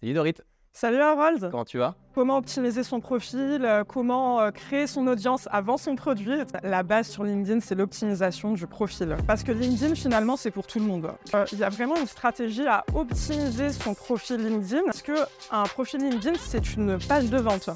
[0.00, 0.34] Salut Dorit,
[0.72, 1.96] Salut Harold comment tu vas?
[2.14, 6.36] Comment optimiser son profil euh, Comment euh, créer son audience avant son produit?
[6.62, 9.16] La base sur LinkedIn, c'est l'optimisation du profil.
[9.26, 11.10] Parce que LinkedIn, finalement, c'est pour tout le monde.
[11.34, 14.82] Euh, Il y a vraiment une stratégie à optimiser son profil LinkedIn.
[14.84, 15.16] Parce que
[15.50, 17.70] un profil LinkedIn, c'est une page de vente.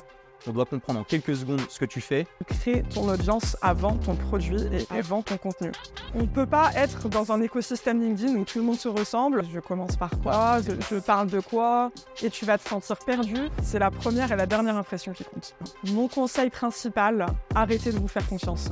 [0.46, 2.26] On doit comprendre en quelques secondes ce que tu fais.
[2.46, 5.70] Crée ton audience avant ton produit et avant ton contenu.
[6.14, 9.44] On ne peut pas être dans un écosystème LinkedIn où tout le monde se ressemble.
[9.52, 10.60] Je commence par quoi?
[10.60, 11.92] Je, je parle de quoi?
[12.22, 13.36] Et tu vas te sentir perdu.
[13.62, 15.54] C'est la première et la dernière impression qui compte.
[15.84, 18.70] Mon conseil principal, arrêtez de vous faire confiance.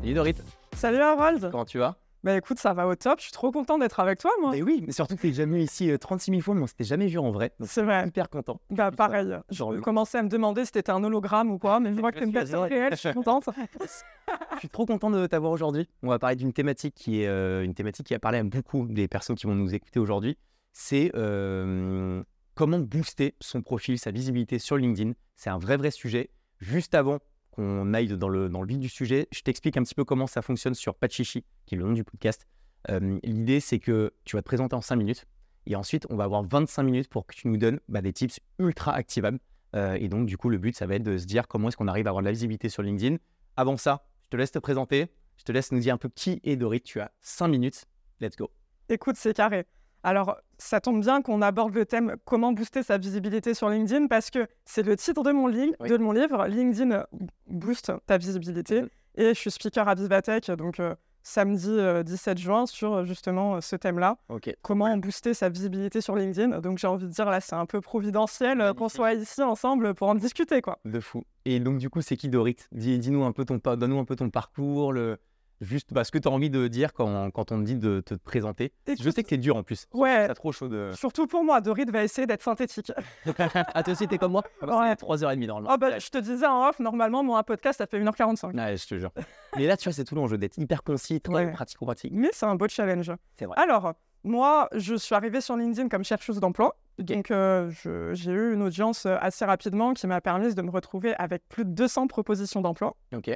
[0.00, 0.36] Salut Dorit,
[0.76, 1.96] Salut Harold comment tu vas?
[2.22, 3.18] Bah écoute, ça va au top.
[3.18, 4.50] Je suis trop content d'être avec toi, moi.
[4.52, 6.66] Mais oui, mais surtout que t'es jamais venu ici euh, 36 000 fois, mais on
[6.66, 7.52] s'était jamais vu en vrai.
[7.58, 8.06] Donc, C'est vrai.
[8.06, 8.60] hyper content.
[8.70, 9.26] Bah pareil.
[9.50, 12.12] Genre, Je commençais à me demander si t'étais un hologramme ou quoi, mais je vois
[12.12, 12.92] que t'es une personne réelle.
[12.92, 13.48] Je suis contente.
[14.54, 15.88] Je suis trop content de t'avoir aujourd'hui.
[16.02, 18.86] On va parler d'une thématique qui est euh, une thématique qui a parlé à beaucoup
[18.86, 20.36] des personnes qui vont nous écouter aujourd'hui.
[20.72, 22.22] C'est euh,
[22.54, 25.12] comment booster son profil, sa visibilité sur LinkedIn.
[25.36, 26.30] C'est un vrai vrai sujet.
[26.60, 27.18] Juste avant
[27.60, 30.26] qu'on aille dans le, dans le vif du sujet, je t'explique un petit peu comment
[30.26, 32.46] ça fonctionne sur Pachichi, qui est le nom du podcast.
[32.90, 35.26] Euh, L'idée, c'est que tu vas te présenter en 5 minutes
[35.66, 38.40] et ensuite, on va avoir 25 minutes pour que tu nous donnes bah, des tips
[38.58, 39.38] ultra activables.
[39.76, 41.76] Euh, et donc, du coup, le but, ça va être de se dire comment est-ce
[41.76, 43.16] qu'on arrive à avoir de la visibilité sur LinkedIn.
[43.56, 45.12] Avant ça, je te laisse te présenter.
[45.36, 46.80] Je te laisse nous dire un peu qui est Dorit.
[46.80, 47.84] Tu as 5 minutes.
[48.20, 48.50] Let's go.
[48.88, 49.66] Écoute, c'est carré.
[50.02, 54.30] Alors, ça tombe bien qu'on aborde le thème comment booster sa visibilité sur LinkedIn parce
[54.30, 55.88] que c'est le titre de mon, li- Oui.
[55.90, 57.04] de mon livre, LinkedIn
[57.48, 58.82] boost ta visibilité.
[58.82, 58.88] Mhm.
[59.16, 63.56] Et je suis speaker à Vivatech, donc euh, samedi euh, 17 juin, sur euh, justement
[63.56, 64.16] euh, ce thème-là.
[64.62, 66.60] Comment booster sa visibilité sur LinkedIn.
[66.60, 69.94] Donc j'ai envie de dire, là, c'est un peu providentiel euh, qu'on soit ici ensemble
[69.94, 70.78] pour en discuter, quoi.
[70.84, 71.24] De fou.
[71.44, 72.56] Et donc, du coup, c'est qui Dorit?
[72.72, 75.18] Dis- Dis-nous un peu ton, donne-nous un peu ton parcours, le...
[75.60, 78.00] juste bah, ce que tu as envie de dire quand, quand on te dit de
[78.00, 78.72] te présenter.
[78.86, 79.86] Je sais que c'est dur en plus.
[79.92, 80.26] Ouais.
[80.28, 80.90] C'est trop chaud de.
[80.94, 82.92] Surtout pour moi, Dorit va essayer d'être synthétique.
[83.38, 84.94] ah, toi aussi, t'es comme moi Ouais.
[84.94, 85.70] 3h30 normalement.
[85.74, 88.54] Oh bah, je te disais en off, normalement, mon podcast, ça fait 1h45.
[88.56, 89.10] Ouais, je te jure.
[89.56, 91.52] Mais là, tu vois, c'est tout l'enjeu d'être hyper concis, très Ouais.
[91.52, 92.12] pratico-pratique.
[92.14, 93.12] Mais c'est un beau challenge.
[93.38, 93.56] C'est vrai.
[93.58, 96.76] Alors, moi, je suis arrivée sur LinkedIn comme chercheuse d'emploi.
[96.98, 97.70] Donc, euh,
[98.12, 101.64] j'ai eu une audience euh, assez rapidement qui m'a permis de me retrouver avec plus
[101.64, 102.94] de 200 propositions d'emploi.
[103.14, 103.30] Ok.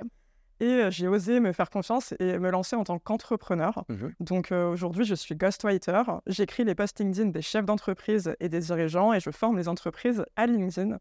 [0.61, 3.85] Et j'ai osé me faire confiance et me lancer en tant qu'entrepreneur.
[3.89, 4.13] Mhm.
[4.21, 6.03] Donc, euh, aujourd'hui, je suis ghostwriter.
[6.27, 10.25] J'écris les posts LinkedIn des chefs d'entreprise et des dirigeants et je forme les entreprises
[10.37, 10.99] à LinkedIn.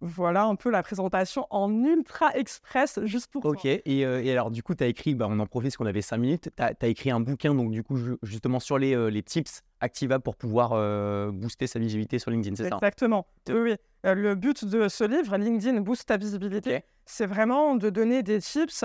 [0.00, 3.44] Voilà un peu la présentation en ultra express, juste pour.
[3.44, 3.64] Ok.
[3.64, 5.86] Et, euh, et alors, du coup, tu as écrit, bah, on en profite parce qu'on
[5.86, 6.50] avait 5 minutes.
[6.56, 9.62] Tu as, écrit un bouquin, donc, du coup, ju- justement, sur les, euh, les tips
[9.80, 13.26] activables pour pouvoir euh, booster sa visibilité sur LinkedIn, c'est ça Exactement.
[13.48, 13.74] Oui, oui.
[14.04, 18.84] Le but de ce livre, LinkedIn Boost ta visibilité, c'est vraiment de donner des tips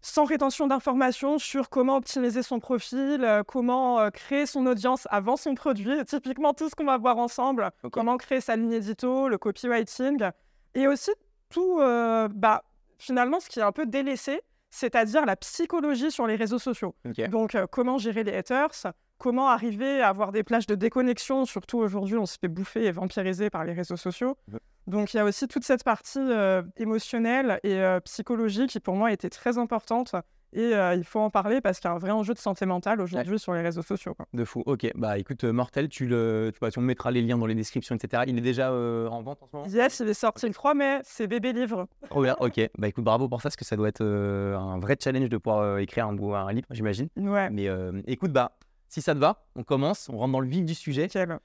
[0.00, 5.36] sans rétention d'informations sur comment optimiser son profil, euh, comment euh, créer son audience avant
[5.36, 9.38] son produit, typiquement tout ce qu'on va voir ensemble, comment créer sa ligne édito, le
[9.38, 10.30] copywriting,
[10.74, 11.10] et aussi
[11.48, 12.62] tout, euh, bah,
[12.98, 16.94] finalement, ce qui est un peu délaissé, c'est-à-dire la psychologie sur les réseaux sociaux.
[17.30, 22.16] Donc, comment gérer les haters Comment arriver à avoir des plages de déconnexion Surtout aujourd'hui,
[22.16, 24.36] on se fait bouffer et vampiriser par les réseaux sociaux.
[24.52, 24.60] Ouais.
[24.88, 28.96] Donc, il y a aussi toute cette partie euh, émotionnelle et euh, psychologique qui, pour
[28.96, 30.14] moi, était très importante.
[30.54, 32.64] Et euh, il faut en parler parce qu'il y a un vrai enjeu de santé
[32.64, 34.14] mentale aujourd'hui sur les réseaux sociaux.
[34.14, 34.24] quoi.
[34.32, 34.62] De fou.
[34.64, 34.90] Ok.
[34.94, 37.54] Bah, écoute, euh, Mortel, tu le, tu, bah, tu me mettras les liens dans les
[37.54, 38.22] descriptions, etc.
[38.28, 39.68] Il est déjà en vente en ce moment?
[39.68, 41.86] Yes, il est sorti le 3 mai, c'est bébé livre.
[42.08, 42.34] Trop bien.
[42.40, 42.58] Ok.
[42.78, 45.80] Bah, écoute, bravo pour ça, parce que ça doit être un vrai challenge de pouvoir
[45.80, 47.08] écrire un, livre, j'imagine.
[47.18, 47.68] Ouais, Mais
[48.06, 48.52] écoute, bah,
[48.88, 51.02] si ça te va, on commence, on rentre dans le vif du sujet.
[51.02, 51.38] nickel.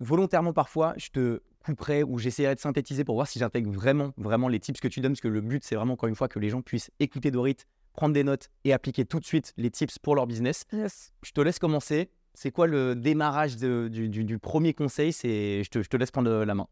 [0.00, 4.48] Volontairement, parfois, je te couperai ou j'essaierai de synthétiser pour voir si j'intègre vraiment, vraiment
[4.48, 6.38] les tips que tu donnes, parce que le but, c'est vraiment, encore une fois, que
[6.38, 7.56] les gens puissent écouter Dorit,
[7.92, 10.64] prendre des notes et appliquer tout de suite les tips pour leur business.
[10.72, 11.12] Yes.
[11.22, 12.10] Je te laisse commencer.
[12.34, 15.12] C'est quoi le démarrage de- du, du- du premier conseil?
[15.12, 16.66] C'est, je te, je te laisse prendre la main.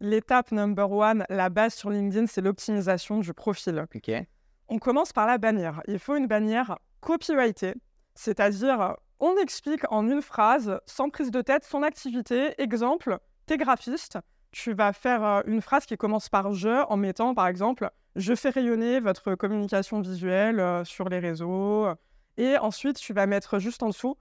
[0.00, 3.86] L'étape number one, la base sur LinkedIn, c'est l'optimisation du profil.
[3.94, 4.10] Ok.
[4.68, 5.80] On commence par la bannière.
[5.86, 7.74] Il faut une bannière copyrightée,
[8.14, 12.60] c'est-à-dire on explique en une phrase, sans prise de tête, son activité.
[12.60, 14.18] Exemple, t'es graphiste,
[14.52, 18.34] tu vas faire euh, une phrase qui commence par je en mettant par exemple je
[18.34, 21.86] fais rayonner votre communication visuelle euh, sur les réseaux.
[22.38, 24.16] Et ensuite, tu vas mettre juste en dessous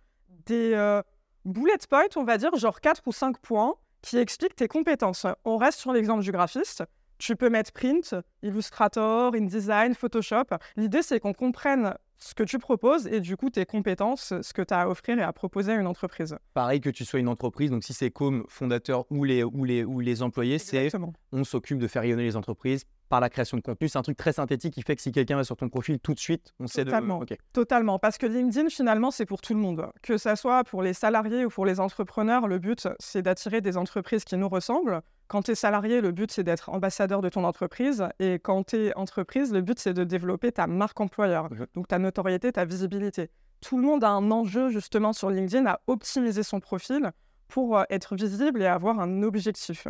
[0.45, 1.01] des euh,
[1.45, 5.25] bullet points, on va dire, genre 4 ou 5 points qui expliquent tes compétences.
[5.45, 6.83] On reste sur l'exemple du graphiste.
[7.17, 10.45] Tu peux mettre print, Illustrator, InDesign, Photoshop.
[10.75, 14.61] L'idée, c'est qu'on comprenne ce que tu proposes et du coup tes compétences, ce que
[14.61, 16.37] tu as à offrir et à proposer à une entreprise.
[16.53, 19.83] Pareil que tu sois une entreprise, donc si c'est comme fondateur ou les, ou les,
[19.83, 20.89] ou les employés, c'est
[21.31, 23.87] on s'occupe de faire rayonner les entreprises par la création de contenu.
[23.87, 26.13] C'est un truc très synthétique qui fait que si quelqu'un va sur ton profil tout
[26.13, 27.19] de suite, on sait Totalement.
[27.19, 27.33] de.
[27.33, 27.37] Ok.
[27.53, 29.87] Totalement, parce que LinkedIn, finalement, c'est pour tout le monde.
[30.01, 33.77] Que ça soit pour les salariés ou pour les entrepreneurs, le but, c'est d'attirer des
[33.77, 35.01] entreprises qui nous ressemblent.
[35.27, 38.07] Quand tu es salarié, le but, c'est d'être ambassadeur de ton entreprise.
[38.19, 41.97] Et quand tu es entreprise, le but, c'est de développer ta marque employeur, donc ta
[41.97, 43.29] notoriété, ta visibilité.
[43.61, 47.11] Tout le monde a un enjeu, justement, sur LinkedIn à optimiser son profil
[47.47, 49.87] pour euh, être visible et avoir un objectif.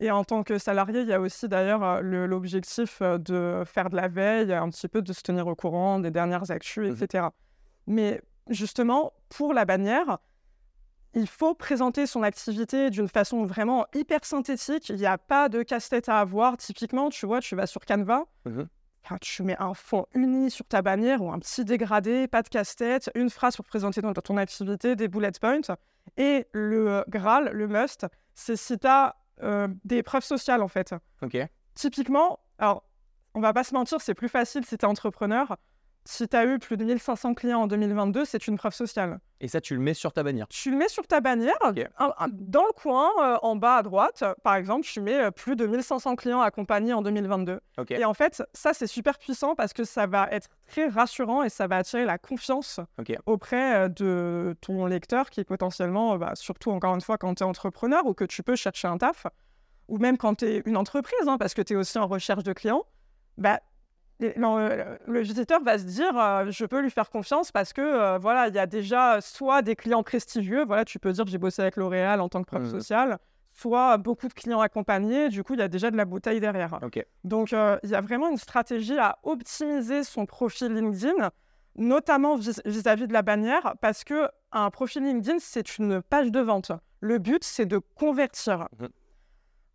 [0.00, 3.90] Et en tant que salarié, il y a aussi d'ailleurs euh, l'objectif euh, de faire
[3.90, 7.26] de la veille, un petit peu de se tenir au courant des dernières actus, etc.
[7.86, 10.18] Mais justement, pour la bannière,
[11.16, 14.90] il faut présenter son activité d'une façon vraiment hyper synthétique.
[14.90, 16.56] Il n'y a pas de casse-tête à avoir.
[16.58, 18.68] Typiquement, tu vois, tu vas sur Canva, Mhm.
[19.20, 23.10] tu mets un fond uni sur ta bannière ou un petit dégradé, pas de casse-tête,
[23.14, 25.60] une phrase pour présenter ton, ton activité, des bullet points.
[26.18, 29.16] Et le euh, Graal, le must, c'est si tu as
[29.84, 30.94] des preuves sociales en fait.
[31.22, 31.36] Ok.
[31.74, 32.84] Typiquement, alors,
[33.34, 35.56] on va pas se mentir, c'est plus facile si tu es entrepreneur.
[36.08, 39.18] Si tu as eu plus de 1500 clients en 2022, c'est une preuve sociale.
[39.40, 40.46] Et ça, tu le mets sur ta bannière.
[40.48, 41.58] Tu le mets sur ta bannière,
[42.30, 45.66] dans le coin, euh, en bas à droite, par exemple, tu mets euh, plus de
[45.66, 47.60] 1500 clients accompagnés en 2022.
[47.78, 47.90] Ok.
[47.90, 51.48] Et en fait, ça, c'est super puissant parce que ça va être très rassurant et
[51.48, 52.80] ça va attirer la confiance
[53.26, 57.42] auprès euh, de ton lecteur qui potentiellement, euh, bah, surtout encore une fois quand tu
[57.42, 59.26] es entrepreneur ou que tu peux chercher un taf,
[59.88, 62.44] ou même quand tu es une entreprise, hein, parce que tu es aussi en recherche
[62.44, 62.84] de clients,
[63.38, 63.60] bah,
[64.20, 67.80] les- le, le visiteur va se dire euh, je peux lui faire confiance parce que
[67.82, 71.38] euh, voilà il y a déjà soit des clients prestigieux voilà tu peux dire j'ai
[71.38, 72.70] bossé avec L'Oréal en tant que preuve Mhm.
[72.70, 73.18] sociale
[73.52, 76.78] soit beaucoup de clients accompagnés du coup il y a déjà de la bouteille derrière
[77.24, 81.30] donc, euh, il y a vraiment une stratégie à optimiser son profil LinkedIn,
[81.76, 86.40] notamment vis- vis-à-vis de la bannière, parce que un profil LinkedIn, c'est une page de
[86.40, 86.70] vente.
[87.00, 88.68] Le but, c'est de convertir.
[88.78, 88.88] Mhm.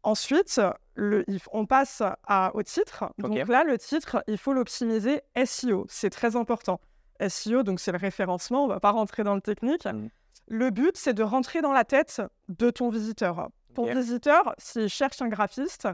[0.04, 0.60] Ensuite,
[1.02, 3.06] le- on passe à- au titre.
[3.18, 5.86] Donc là, le titre, il faut l'optimiser SEO.
[5.90, 6.80] C'est très important.
[7.20, 8.66] SEO, donc c'est le référencement.
[8.66, 9.86] On va pas rentrer dans le technique.
[9.86, 10.10] Mhm.
[10.48, 13.50] Le but, c'est de rentrer dans la tête de ton visiteur.
[13.74, 15.88] Ton visiteur, s'il cherche un graphiste,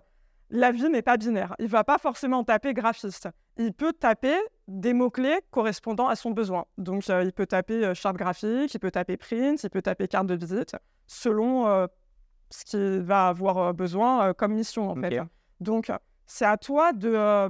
[0.50, 1.56] la vie n'est pas binaire.
[1.60, 3.30] Il va pas forcément taper graphiste.
[3.58, 4.36] Il peut taper
[4.68, 6.66] des mots-clés correspondant à son besoin.
[6.78, 10.08] Donc, euh, il peut taper euh, charte graphique, il peut taper print, il peut taper
[10.08, 10.76] carte de visite,
[11.06, 11.88] selon euh,
[12.50, 15.22] ce qu'il va avoir euh, besoin euh, comme mission, en fait.
[15.60, 15.92] Donc,
[16.26, 17.50] c'est à toi de euh,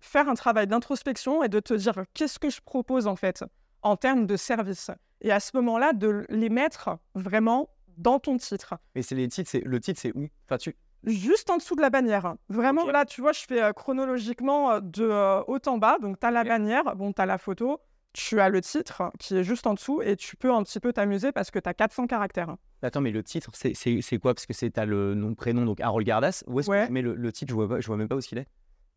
[0.00, 3.44] faire un travail d'introspection et de te dire qu'est-ce que je propose, en fait,
[3.82, 4.90] en termes de service.
[5.20, 9.50] Et à ce moment-là, de les mettre vraiment dans ton titre Mais c'est les titres,
[9.50, 10.28] c'est le titre, c'est où?
[10.46, 10.74] Enfin, tu.
[11.04, 12.34] juste en dessous de la bannière.
[12.48, 15.98] Vraiment, là, tu vois, je fais chronologiquement de haut en bas.
[16.00, 17.80] Donc, tu as la bannière, bon, tu as la photo,
[18.12, 20.92] tu as le titre qui est juste en dessous et tu peux un petit peu
[20.92, 22.56] t'amuser parce que tu as 400 caractères.
[22.82, 24.34] Attends, mais le titre, c'est quoi?
[24.34, 26.42] Parce que c'est t'as le nom, prénom, donc Harold Gardas.
[26.46, 26.86] Où est-ce Ouais.
[26.86, 27.50] que mets le, le titre?
[27.50, 28.48] Je vois, pas, je vois même pas où est-ce qu'il est.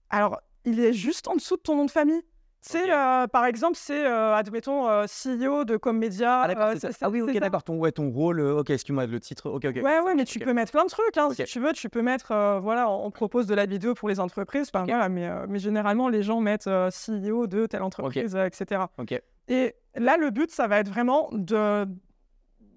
[0.10, 2.22] Alors, il est juste en dessous de ton nom de famille.
[2.68, 6.42] C'est, euh, par exemple, c'est, euh, admettons, euh, CEO de Commedia.
[6.42, 7.64] Ah, d'accord, euh, c'est Ah oui, ok, d'accord.
[7.64, 8.40] Ton, ouais, ton rôle.
[8.42, 9.50] ok, excuse-moi, le titre.
[9.52, 9.76] Ok, ok.
[9.84, 11.16] Ouais, ouais, mais tu peux mettre plein de trucs.
[11.18, 11.30] hein.
[11.32, 12.28] Si tu veux, tu peux mettre.
[12.62, 14.70] voilà, on propose de la vidéo pour les entreprises.
[14.74, 14.86] Ok.
[14.88, 18.82] voilà, mais, mais généralement, les gens mettent CEO de telle entreprise, etc.
[18.98, 19.22] Ok.
[19.48, 21.86] Et là, le but, ça va être vraiment de,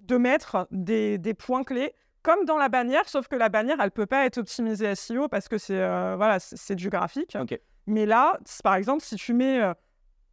[0.02, 3.90] de mettre des, des points clés, comme dans la bannière, sauf que la bannière, elle
[3.90, 7.38] peut pas être optimisée SEO parce que c'est euh, voilà, c'est c'est du graphique.
[7.40, 7.58] Ok.
[7.88, 9.72] Mais là, par exemple, si tu mets euh,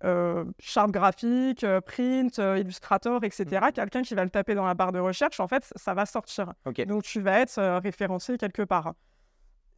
[0.04, 3.72] euh, charte graphique, euh, print, euh, Illustrator, etc., Mhm.
[3.72, 6.54] quelqu'un qui va le taper dans la barre de recherche, en fait, ça va sortir.
[6.88, 8.94] Donc, tu vas être référencé quelque part.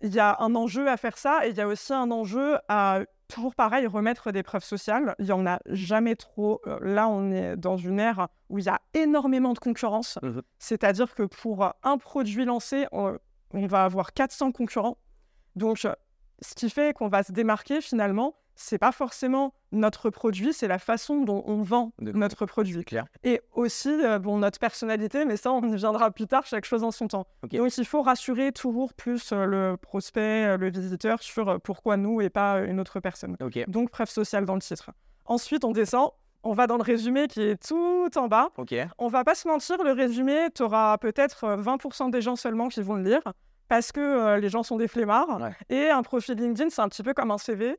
[0.02, 2.58] Il y a un enjeu à faire ça et il y a aussi un enjeu
[2.68, 5.16] à, toujours pareil, remettre des preuves sociales.
[5.20, 6.62] Il n'y en a jamais trop.
[6.82, 10.18] Là, on est dans une ère où il y a énormément de concurrence.
[10.24, 10.42] Mhm.
[10.58, 13.18] C'est-à-dire que pour un produit lancé, on,
[13.54, 14.98] on va avoir 400 concurrents.
[15.56, 15.88] Donc,
[16.42, 20.80] ce qui fait qu'on va se démarquer finalement, c'est pas forcément notre produit, c'est la
[20.80, 22.84] façon dont on vend notre produit.
[22.84, 23.06] Clair.
[23.24, 26.84] Et aussi, euh, bon, notre personnalité, mais ça, on y viendra plus tard, chaque chose
[26.84, 27.28] en son temps.
[27.44, 32.20] Donc, il faut rassurer toujours plus euh, le prospect, euh, le visiteur sur pourquoi nous
[32.20, 33.38] et pas une autre personne.
[33.68, 34.90] Donc, preuve sociale dans le titre.
[35.26, 36.12] Ensuite, on descend,
[36.44, 38.50] on va dans le résumé qui est tout en bas.
[38.58, 38.74] Ok.
[38.98, 42.70] On va pas se mentir, le résumé, tu auras peut-être euh, 20% des gens seulement
[42.70, 43.22] qui vont le lire
[43.68, 45.40] parce que euh, les gens sont des flemmards.
[45.42, 45.56] Ouais.
[45.70, 47.78] Et un profil LinkedIn, c'est un petit peu comme un CV.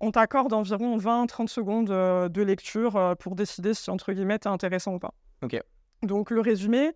[0.00, 4.48] On t'accorde environ 20-30 secondes euh, de lecture euh, pour décider si, entre guillemets, t'es
[4.48, 5.14] intéressant ou pas.
[5.42, 5.58] Ok.
[6.02, 6.92] Donc, le résumé,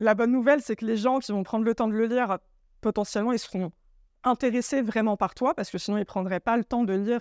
[0.00, 2.38] la bonne nouvelle, c'est que les gens qui vont prendre le temps de le lire,
[2.80, 3.70] potentiellement, ils seront
[4.24, 7.20] intéressés vraiment par toi parce que sinon, ils prendraient pas le temps de lire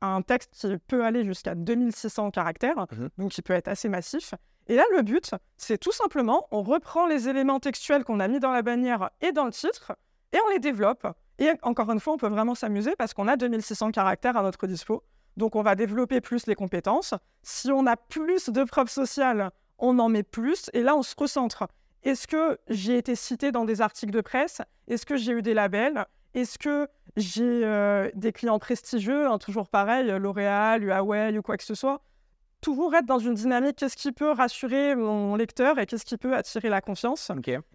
[0.00, 3.08] un texte qui peut aller jusqu'à 2600 caractères, Mhm.
[3.18, 4.34] donc qui peut être assez massif.
[4.68, 8.40] Et là, le but, c'est tout simplement, on reprend les éléments textuels qu'on a mis
[8.40, 9.92] dans la bannière et dans le titre,
[10.32, 11.06] et on les développe.
[11.38, 14.66] Et encore une fois, on peut vraiment s'amuser parce qu'on a 2600 caractères à notre
[14.66, 15.02] dispo.
[15.36, 17.14] Donc, on va développer plus les compétences.
[17.42, 20.70] Si on a plus de preuves sociales, on en met plus.
[20.74, 21.66] Et là, on se recentre.
[22.02, 24.60] Est-ce que j'ai été cité dans des articles de presse?
[24.88, 26.06] Est-ce que j'ai eu des labels?
[26.34, 31.64] Est-ce que j'ai euh, des clients prestigieux hein, Toujours pareil, L'Oréal, Huawei ou quoi que
[31.64, 32.02] ce soit?
[32.62, 36.34] Toujours être dans une dynamique, qu'est-ce qui peut rassurer mon lecteur et qu'est-ce qui peut
[36.34, 37.30] attirer la confiance.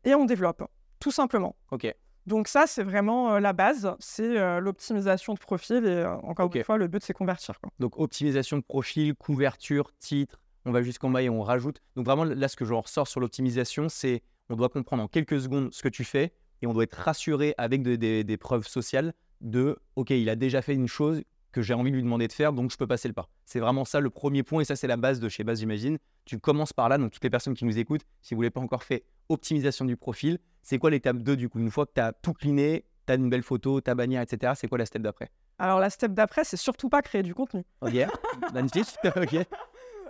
[0.06, 0.63] Et on développe,
[1.00, 1.56] tout simplement.
[1.72, 1.94] Ok.
[2.25, 6.50] Donc ça, c'est vraiment euh, la base, c'est euh, l'optimisation de profil et euh, encore
[6.53, 7.60] une fois, le but, c'est convertir.
[7.62, 7.70] quoi.
[7.79, 11.82] Donc optimisation de profil, couverture, titre, on va jusqu'en bas et on rajoute.
[11.96, 15.39] Donc vraiment là ce que j'en ressors sur l'optimisation, c'est on doit comprendre en quelques
[15.39, 18.67] secondes ce que tu fais et on doit être rassuré avec de- des- des preuves
[18.67, 21.22] sociales de ok il a déjà fait une chose
[21.57, 23.27] que j'ai envie de lui demander de faire donc je peux passer le pas.
[23.45, 25.97] C'est vraiment ça le premier point et ça c'est la base de chez Base J'imagine.
[26.25, 28.51] Tu commences par là donc toutes les personnes qui nous écoutent, si vous ne l'avez
[28.51, 31.91] pas encore fait, optimisation du profil, c'est quoi l'étape 2 du coup Une fois que
[31.95, 34.53] tu as tout cleané, tu as une belle photo, ta bannière, etc.
[34.55, 35.29] C'est quoi la step d'après?
[35.57, 37.63] Alors la step d'après, c'est surtout pas créer du contenu.
[37.81, 37.93] Ok,
[38.53, 38.97] magnifique.
[39.15, 39.37] ok.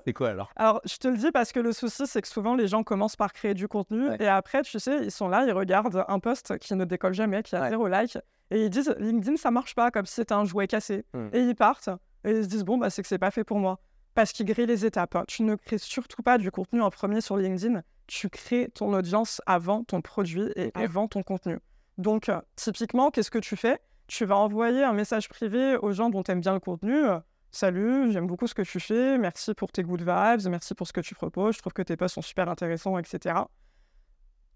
[0.06, 0.50] C'est quoi alors?
[0.56, 3.16] Alors, je te le dis parce que le souci, c'est que souvent, les gens commencent
[3.18, 4.18] par créer du contenu Ouais.
[4.22, 7.44] et après, tu sais, ils sont là, ils regardent un post qui ne décolle jamais,
[7.44, 7.70] qui a Ouais.
[7.70, 8.18] zéro like
[8.51, 11.04] et ils disent LinkedIn, ça marche pas, comme si c'était un jouet cassé.
[11.13, 11.27] Hmm.
[11.34, 11.89] Et ils partent
[12.24, 13.80] et ils se disent bon, bah, c'est que c'est pas fait pour moi.
[14.13, 15.16] Parce qu'ils grillent les étapes.
[15.16, 15.24] hein.
[15.27, 17.82] Tu ne crées surtout pas du contenu en premier sur LinkedIn.
[18.08, 21.60] Tu crées ton audience avant ton produit et avant ton contenu.
[22.00, 23.80] Donc, euh, typiquement, qu'est-ce que tu fais?
[24.08, 26.96] Tu vas envoyer un message privé aux gens dont tu aimes bien le contenu.
[27.06, 27.20] euh,
[27.51, 29.18] Salut, j'aime beaucoup ce que tu fais.
[29.18, 30.48] Merci pour tes good vibes.
[30.50, 31.56] Merci pour ce que tu proposes.
[31.56, 33.36] Je trouve que tes posts sont super intéressants, etc.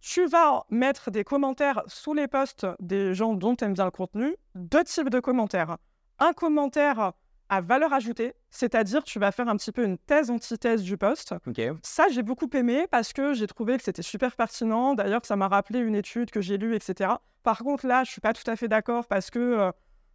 [0.01, 3.91] Tu vas mettre des commentaires sous les posts des gens dont tu aimes bien le
[3.91, 4.36] contenu.
[4.55, 5.77] Deux types de commentaires.
[6.17, 7.13] Un commentaire
[7.50, 11.36] à valeur ajoutée, c'est-à-dire tu vas faire un petit peu une thèse-antithèse du post.
[11.46, 11.62] Ok.
[11.84, 14.96] Ça, j'ai beaucoup aimé parce que j'ai trouvé que c'était super pertinent.
[14.96, 17.12] D'ailleurs, ça m'a rappelé une étude que j'ai lue, etc.
[17.43, 19.72] Par contre, là, je suis pas tout à fait d'accord parce que euh,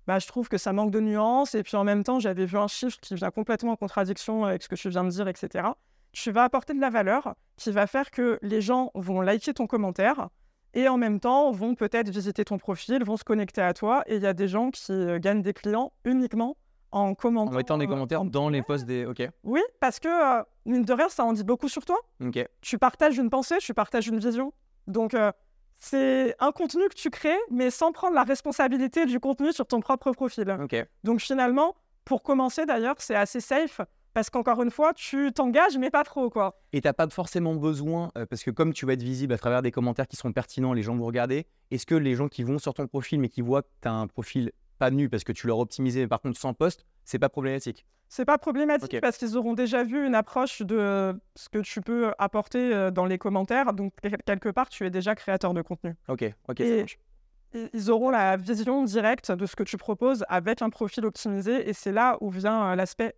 [0.08, 1.54] bah, je trouve que ça manque de nuances.
[1.54, 4.64] Et puis en même temps, j'avais vu un chiffre qui vient complètement en contradiction avec
[4.64, 5.68] ce que tu viens de dire, etc.
[6.18, 9.66] Tu vas apporter de la valeur qui va faire que les gens vont liker ton
[9.66, 10.30] commentaire
[10.72, 14.02] et en même temps vont peut-être visiter ton profil, vont se connecter à toi.
[14.06, 16.56] Et il y a des gens qui euh, gagnent des clients uniquement
[16.90, 17.52] en commentant.
[17.52, 19.04] En mettant des euh, commentaires en- dans les posts des.
[19.04, 19.28] Ok.
[19.44, 22.42] Oui, parce que, euh, mine de rien, ça en dit beaucoup sur toi Ok.
[22.62, 24.54] tu partages une pensée, tu partages une vision.
[24.86, 25.30] Donc, euh,
[25.78, 29.80] c'est un contenu que tu crées, mais sans prendre la responsabilité du contenu sur ton
[29.80, 30.56] propre profil.
[30.62, 30.76] Ok.
[31.04, 31.74] Donc, finalement,
[32.06, 33.82] pour commencer d'ailleurs, c'est assez safe
[34.16, 36.58] parce qu'encore une fois, tu t'engages, mais pas trop, quoi.
[36.72, 39.60] Et t'as pas forcément besoin, euh, parce que comme tu vas être visible à travers
[39.60, 42.58] des commentaires qui sont pertinents, les gens vont regarder, est-ce que les gens qui vont
[42.58, 45.32] sur ton profil mais qui voient que tu as un profil pas nu parce que
[45.32, 47.84] tu leur optimisé, mais par contre sans post, c'est pas problématique?
[48.08, 52.12] C'est pas problématique parce qu'ils auront déjà vu une approche de ce que tu peux
[52.18, 53.74] apporter euh, dans les commentaires.
[53.74, 55.94] Donc, quel- quelque part, tu es déjà créateur de contenu.
[56.08, 56.98] Ok, ok, ça Et- marche.
[57.54, 61.68] i- ils auront la vision directe de ce que tu proposes avec un profil optimisé
[61.68, 63.14] et c'est là où vient euh, l'aspect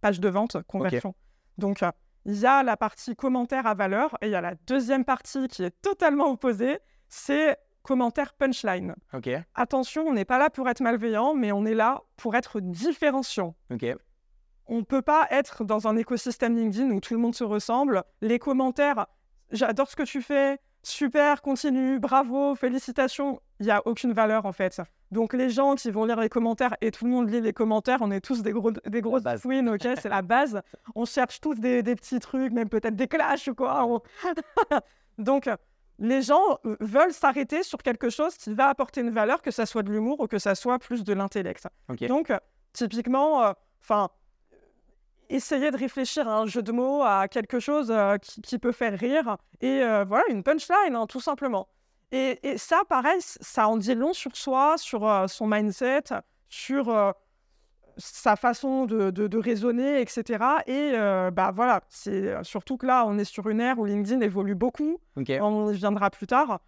[0.00, 1.14] page de vente, conversion.
[1.58, 1.90] Donc, euh,
[2.26, 5.48] il y a la partie commentaire à valeur et il y a la deuxième partie
[5.48, 6.78] qui est totalement opposée,
[7.08, 8.94] c'est commentaire punchline.
[9.54, 13.54] Attention, on n'est pas là pour être malveillant, mais on est là pour être différenciant.
[14.66, 18.04] On ne peut pas être dans un écosystème LinkedIn où tout le monde se ressemble.
[18.20, 19.06] Les commentaires,
[19.50, 23.40] j'adore ce que tu fais, super, continue, bravo, félicitations.
[23.60, 24.80] Il n'y a aucune valeur en fait.
[25.10, 27.98] Donc les gens qui vont lire les commentaires et tout le monde lit les commentaires,
[28.00, 30.62] on est tous des gros des grosses fouines, ok, c'est la base.
[30.94, 33.84] On cherche tous des, des petits trucs, même peut-être des clashs ou quoi.
[33.86, 34.00] On-
[35.18, 35.48] Donc
[35.98, 39.66] les gens euh, veulent s'arrêter sur quelque chose qui va apporter une valeur, que ça
[39.66, 41.66] soit de l'humour ou que ça soit plus de l'intellect.
[42.08, 42.38] Donc, euh,
[42.72, 44.08] typiquement, enfin,
[45.30, 48.72] essayer de réfléchir à un jeu de mots, à quelque chose euh, qui, qui peut
[48.72, 51.68] faire rire, et euh, voilà, une punchline, hein, tout simplement.
[52.12, 56.04] Et, et ça, pareil, ça en dit long sur soi, sur euh, son mindset,
[56.48, 57.14] sur
[57.96, 60.42] sa façon de, de- de raisonner, etc.
[60.66, 60.92] Et
[61.32, 64.98] bah voilà, c'est surtout que là, on est sur une ère où LinkedIn évolue beaucoup
[65.40, 66.60] on y viendra plus tard.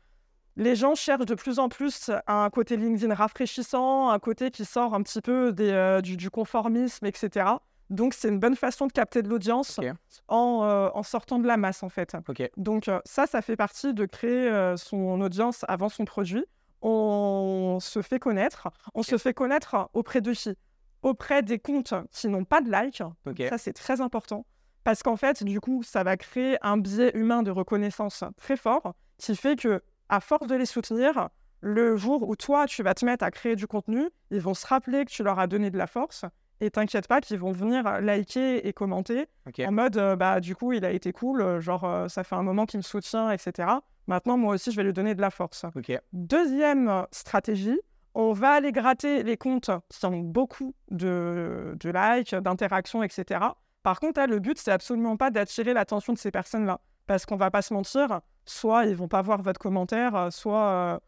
[0.57, 4.95] Les gens cherchent de plus en plus un côté LinkedIn rafraîchissant, un côté qui sort
[4.95, 7.47] un petit peu des, du, du conformisme, etc.
[7.93, 9.79] Donc, c'est une bonne façon de capter de l'audience
[10.27, 12.17] en, euh, en sortant de la masse, en fait.
[12.57, 16.45] Donc, euh, ça, ça fait partie de créer euh, son audience avant son produit.
[16.81, 18.69] On se fait connaître.
[18.95, 20.57] On se fait connaître auprès de qui?
[21.03, 23.03] Auprès des comptes qui n'ont pas de like.
[23.51, 24.47] Ça, c'est très important.
[24.85, 28.95] Parce qu'en fait, du coup, ça va créer un biais humain de reconnaissance très fort
[29.19, 31.29] qui fait que, à force de les soutenir,
[31.61, 34.67] le jour où toi, tu vas te mettre à créer du contenu, ils vont se
[34.67, 36.25] rappeler que tu leur as donné de la force.
[36.63, 39.27] Et t'inquiète pas qu'ils vont venir liker et commenter
[39.67, 42.37] en mode euh, bah du coup il a été cool, euh, genre euh, ça fait
[42.37, 43.69] un moment qu'il me soutient, etc.
[44.07, 45.67] Maintenant moi aussi je vais lui donner de la force.
[46.13, 47.81] Deuxième euh, stratégie,
[48.15, 53.41] On va aller gratter les comptes qui ont beaucoup de, de likes, d'interactions, etc.
[53.83, 56.81] Par contre, là, le but, c'est absolument pas d'attirer l'attention de ces personnes-là.
[57.07, 60.99] Parce qu'on va pas se mentir, soit ils vont pas voir votre commentaire, soit euh,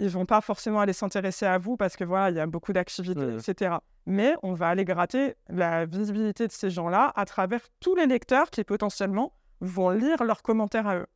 [0.00, 2.72] ils vont pas forcément aller s'intéresser à vous parce que voilà, il y a beaucoup
[2.72, 3.38] d'activités, Mhm.
[3.38, 3.76] etc.
[4.06, 8.50] Mais on va aller gratter la visibilité de ces gens-là à travers tous les lecteurs
[8.50, 11.06] qui potentiellement vont lire leurs commentaires à eux.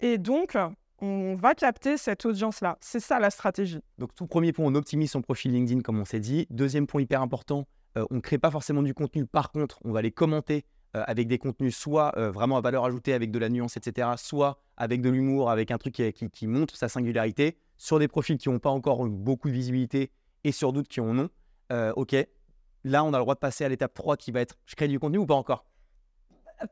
[0.00, 0.56] Et donc,
[1.00, 2.76] on va capter cette audience-là.
[2.80, 3.80] C'est ça la stratégie.
[3.98, 6.46] Donc, tout premier point, on optimise son profil LinkedIn, comme on s'est dit.
[6.50, 9.26] Deuxième point hyper important, euh, on ne crée pas forcément du contenu.
[9.26, 10.64] Par contre, on va les commenter
[11.06, 14.58] avec des contenus soit euh, vraiment à valeur ajoutée, avec de la nuance, etc., soit
[14.76, 18.38] avec de l'humour, avec un truc qui, qui- qui montre sa singularité, sur des profils
[18.38, 20.10] qui n'ont pas encore eu beaucoup de visibilité
[20.44, 21.28] et sur d'autres qui en ont.
[21.72, 22.14] Euh, ok,
[22.84, 24.88] là, on a le droit de passer à l'étape 3 qui va être je crée
[24.88, 25.64] du contenu ou pas encore?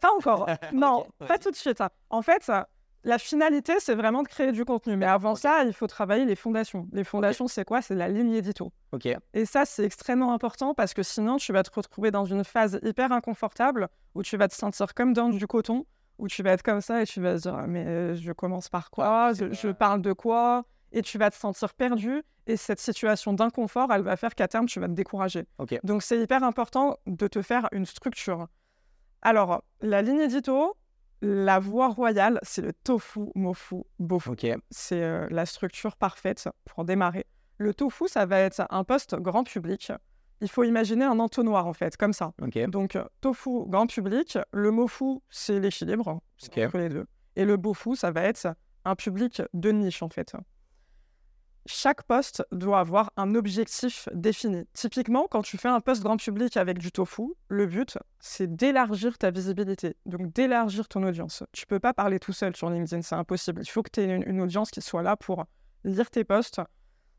[0.00, 0.46] Pas encore.
[0.72, 1.80] non, pas tout de suite.
[1.80, 1.90] hein.
[2.10, 2.62] En fait, euh,
[3.04, 4.96] la finalité, c'est vraiment de créer du contenu.
[4.96, 6.88] Mais avant ça, il faut travailler les fondations.
[6.92, 7.82] Les fondations, c'est quoi?
[7.82, 8.72] C'est la ligne édito.
[8.92, 12.44] Ok, Et ça, c'est extrêmement important parce que sinon, tu vas te retrouver dans une
[12.44, 15.84] phase hyper inconfortable où tu vas te sentir comme dans du coton,
[16.18, 18.68] où tu vas être comme ça et tu vas te dire Mais euh, je commence
[18.68, 19.32] par quoi?
[19.34, 20.64] C'est je, je parle de quoi?
[20.92, 22.22] Et tu vas te sentir perdu.
[22.46, 25.46] Et cette situation d'inconfort, elle va faire qu'à terme, tu vas te décourager.
[25.84, 28.48] Donc, c'est hyper important de te faire une structure.
[29.22, 30.76] Alors, la ligne édito,
[31.22, 34.30] la voie royale, c'est le tofu, mofu, bofu
[34.70, 37.26] c'est euh, la structure parfaite pour démarrer.
[37.58, 39.92] Le tofu, ça va être un poste grand public.
[40.40, 42.32] Il faut imaginer un entonnoir, en fait, comme ça.
[42.68, 44.36] Donc, euh, tofu, grand public.
[44.52, 46.66] Le mofu, c'est l'équilibre c'est Ok.
[46.66, 47.06] entre les deux.
[47.36, 48.48] Et le bofu, ça va être
[48.84, 50.34] un public de niche, en fait.
[51.66, 54.64] Chaque poste doit avoir un objectif défini.
[54.72, 59.16] Typiquement, quand tu fais un poste grand public avec du tofu, le but, c'est d'élargir
[59.16, 61.44] ta visibilité, donc d'élargir ton audience.
[61.52, 63.62] Tu peux pas parler tout seul sur LinkedIn, c'est impossible.
[63.62, 65.44] Il faut que tu aies une, audience qui soit là pour
[65.84, 66.60] lire tes posts.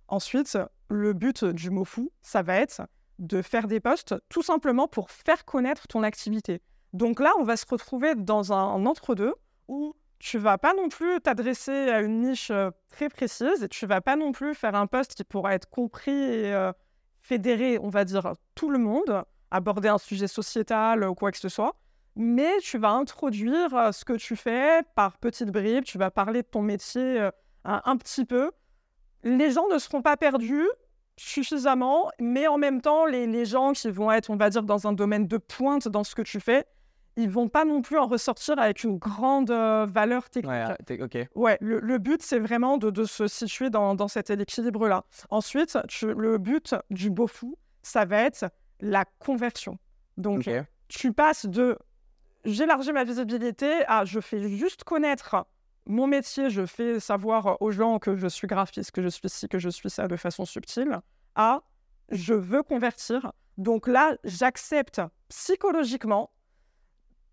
[0.09, 0.57] Ensuite,
[0.89, 2.81] le but du mofu, ça va être
[3.19, 6.61] de faire des posts tout simplement pour faire connaître ton activité.
[6.91, 9.33] Donc là, on va se retrouver dans un, un entre-deux
[9.69, 12.49] où tu vas pas non plus t'adresser à une niche
[12.87, 16.13] très précise et tu vas pas non plus faire un post qui pourra être compris
[16.13, 16.71] et
[17.21, 21.49] fédérer, on va dire, tout le monde, aborder un sujet sociétal ou quoi que ce
[21.49, 21.75] soit.
[22.15, 26.47] Mais tu vas introduire ce que tu fais par petites bribes, tu vas parler de
[26.47, 27.19] ton métier
[27.65, 28.51] un, un petit peu.
[29.23, 30.69] Les gens ne seront pas perdus
[31.17, 34.87] suffisamment, mais en même temps, les, les gens qui vont être, on va dire, dans
[34.87, 36.65] un domaine de pointe dans ce que tu fais,
[37.15, 40.51] ils vont pas non plus en ressortir avec une grande euh, valeur technique.
[40.89, 44.29] ouais, ok, Ouais, le, le but, c'est vraiment de, de se situer dans, dans cet
[44.29, 45.03] équilibre-là.
[45.29, 48.45] Ensuite, tu- le but du beau fou, ça va être
[48.79, 49.77] la conversion.
[50.17, 50.49] Donc,
[50.87, 51.77] tu passes de
[52.45, 55.45] j'élargis ma visibilité à je fais juste connaître
[55.85, 59.47] mon métier, je fais savoir aux gens que je suis graphiste, que je suis ci,
[59.47, 60.99] que je suis ça de façon subtile,
[61.35, 61.61] à
[62.09, 63.31] je veux convertir.
[63.57, 66.31] Donc là, j'accepte psychologiquement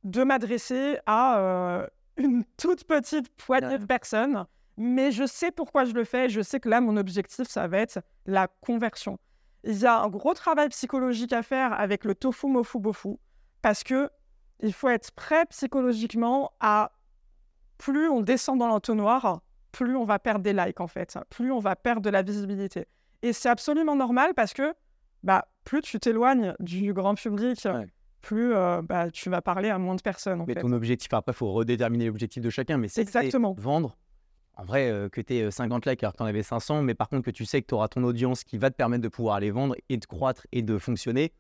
[0.05, 1.87] de m'adresser à euh,
[2.17, 6.29] une toute petite poignée de personnes, mais je sais pourquoi je le fais.
[6.29, 9.19] Je sais que là, mon objectif, ça va être la conversion.
[9.65, 13.17] Il y a un gros travail psychologique à faire avec le tofu, mofu, bofu,
[13.61, 14.11] parce que
[14.61, 16.93] il faut être prêt psychologiquement à
[17.79, 19.41] plus on descend dans l'entonnoir,
[19.73, 22.87] plus on va perdre des likes en fait, plus on va perdre de la visibilité.
[23.23, 24.75] Et c'est absolument normal parce que
[25.23, 27.87] bah, plus tu t'éloignes du grand public, Ouais.
[28.21, 30.61] Plus euh, bah, tu vas parler à moins de personnes en Mais fait.
[30.61, 33.55] ton objectif, après, il faut redéterminer l'objectif de chacun, mais c'est Exactement.
[33.59, 33.97] vendre.
[34.57, 36.95] En vrai, euh, que tu aies 50 likes alors que tu en avais 500, mais
[36.95, 39.09] par contre que tu sais que tu auras ton audience qui va te permettre de
[39.09, 41.33] pouvoir aller vendre et de croître et de fonctionner,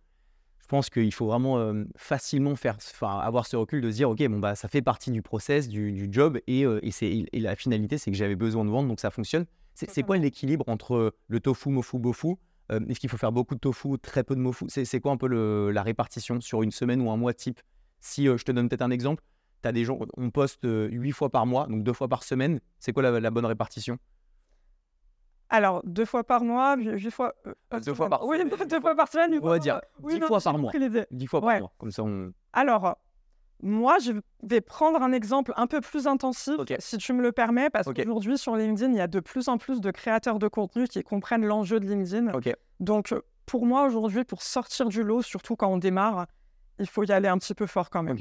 [0.62, 4.26] je pense qu'il faut vraiment euh, facilement faire, avoir ce recul de se dire, ok,
[4.28, 7.56] bon, bah, ça fait partie du process, du, du job, et, et, c'est- et la
[7.56, 9.44] finalité, c'est que j'avais besoin de vendre, donc ça fonctionne.
[9.74, 12.34] C'est c'est quoi l'équilibre entre le tofu, mofu, bofu
[12.70, 14.66] Euh, Est-ce qu'il faut faire beaucoup de tofu, très peu de mofu?
[14.68, 17.60] C'est quoi un peu le- la répartition sur une semaine ou un mois type?
[18.00, 19.22] Si euh, je te donne peut-être un exemple,
[19.62, 22.22] tu as des gens, on poste euh, huit fois par mois, donc deux fois par
[22.22, 22.60] semaine.
[22.78, 23.98] C'est quoi la, la bonne répartition?
[25.48, 27.34] Alors, deux fois par mois, huit fois.
[27.46, 29.40] euh, deux fois par Oui, semaine, deux, fois par semaine.
[29.42, 30.72] On va dire dix fois par mois.
[31.10, 32.32] Dix fois par mois, comme ça on.
[32.52, 32.96] Alors,
[33.62, 37.70] moi, je vais prendre un exemple un peu plus intensif, si tu me le permets,
[37.70, 40.86] parce qu'aujourd'hui, sur LinkedIn, il y a de plus en plus de créateurs de contenu
[40.86, 42.32] qui comprennent l'enjeu de LinkedIn.
[42.80, 43.14] Donc,
[43.46, 46.26] pour moi, aujourd'hui, pour sortir du lot, surtout quand on démarre,
[46.78, 48.16] il faut y aller un petit peu fort quand même.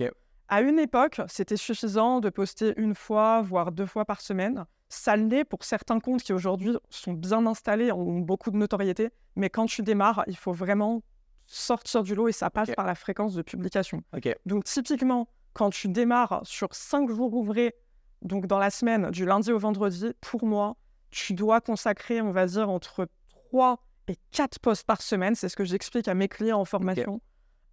[0.48, 4.66] À une époque, c'était suffisant de poster une fois, voire deux fois par semaine.
[4.90, 9.10] Ça l'est pour certains comptes qui aujourd'hui sont bien installés, ont beaucoup de notoriété.
[9.36, 11.04] Mais quand tu démarres, il faut vraiment
[11.50, 14.02] sortir du lot et ça passe par la fréquence de publication.
[14.46, 17.76] Donc typiquement, quand tu démarres sur cinq jours ouvrés,
[18.22, 20.78] donc dans la semaine, du lundi au vendredi, pour moi,
[21.10, 23.08] tu dois consacrer, on va dire, entre
[23.50, 27.20] 3 et 4 posts par semaine, c'est ce que j'explique à mes clients en formation,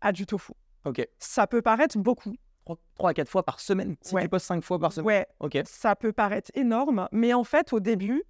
[0.01, 0.53] à du tofu.
[0.85, 1.07] Ok.
[1.19, 2.35] Ça peut paraître beaucoup.
[2.95, 3.97] 3, à 4 fois par semaine.
[4.01, 4.23] Si Ouais.
[4.23, 5.07] tu postes 5 fois par semaine.
[5.07, 5.59] Ouais, Ok.
[5.67, 8.23] ça peut paraître énorme, mais en fait, au début,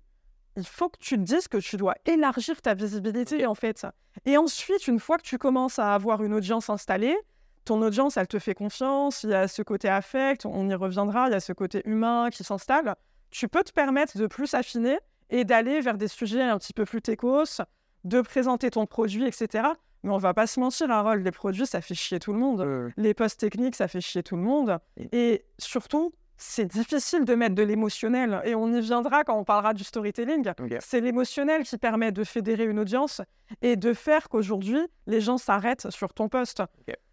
[0.56, 3.86] il faut que tu te dises que tu dois élargir ta visibilité, en fait.
[4.24, 7.16] Et ensuite, une fois que tu commences à avoir une audience installée,
[7.64, 11.28] ton audience, elle te fait confiance, il y a ce côté affect, on y reviendra,
[11.28, 12.94] il y a ce côté humain qui s'installe.
[13.30, 14.98] Tu peux te permettre de plus affiner
[15.30, 17.60] et d'aller vers des sujets un petit peu plus techos,
[18.04, 19.68] de présenter ton produit, etc.
[20.04, 22.60] Mais on va pas se mentir, Harold, les produits, ça fait chier tout le monde
[22.60, 24.78] Euh, les postes techniques, ça fait chier tout le monde.
[25.10, 28.40] Et surtout, c'est difficile de mettre de l'émotionnel.
[28.44, 30.50] Et on y viendra quand on parlera du storytelling.
[30.80, 33.22] C'est l'émotionnel qui permet de fédérer une audience
[33.62, 36.62] et de faire qu'aujourd'hui, les gens s'arrêtent sur ton poste.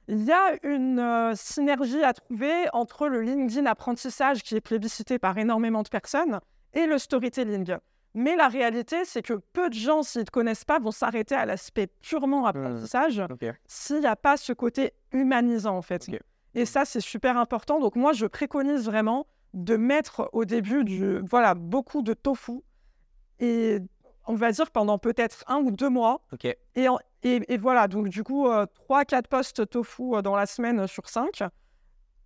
[0.07, 5.17] Il y a une euh, synergie à trouver entre le LinkedIn apprentissage qui est plébiscité
[5.17, 6.39] par énormément de personnes
[6.73, 7.77] et le storytelling.
[8.15, 11.35] Mais la réalité, c'est que peu de gens, s'ils ne te connaissent pas, vont s'arrêter
[11.35, 13.49] à l'aspect purement apprentissage Ok.
[13.65, 16.05] s'il n'y a pas ce côté humanisant en fait.
[16.55, 17.79] Et ça, c'est super important.
[17.79, 22.61] Donc moi, je préconise vraiment de mettre au début du, voilà, beaucoup de tofu
[23.39, 23.79] et
[24.25, 26.21] on va dire pendant peut-être un ou deux mois.
[26.31, 26.45] Ok.
[26.75, 30.35] Et, en- et, et voilà, donc du coup, euh, trois, quatre postes tofu euh, dans
[30.35, 31.43] la semaine euh, sur cinq,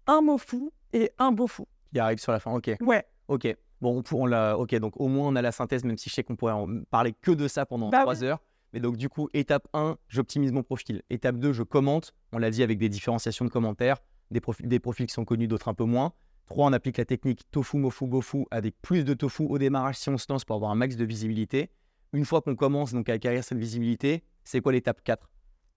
[0.07, 1.67] un mot fou et un beau fou.
[1.91, 2.51] Qui arrive sur la fin.
[2.53, 2.71] Ok.
[2.81, 3.47] Ouais, Ok.
[3.81, 4.57] Bon, on, l'a.
[4.57, 4.73] Ok.
[4.75, 7.13] Donc au moins on a la synthèse, même si je sais qu'on pourrait en parler
[7.13, 8.39] que de ça pendant Bah 3 heures.
[8.73, 11.01] Mais donc du coup, étape 1, j'optimise mon profil.
[11.09, 12.13] Étape 2, je commente.
[12.31, 13.97] On l'a dit avec des différenciations de commentaires,
[14.31, 16.13] des profils, des profils qui sont connus, d'autres un peu moins.
[16.47, 20.09] 3, on applique la technique tofu, mofu, bofu avec plus de tofu au démarrage si
[20.09, 21.69] on se lance pour avoir un max de visibilité.
[22.13, 25.29] Une fois qu'on commence donc à acquérir cette visibilité, c'est quoi l'étape 4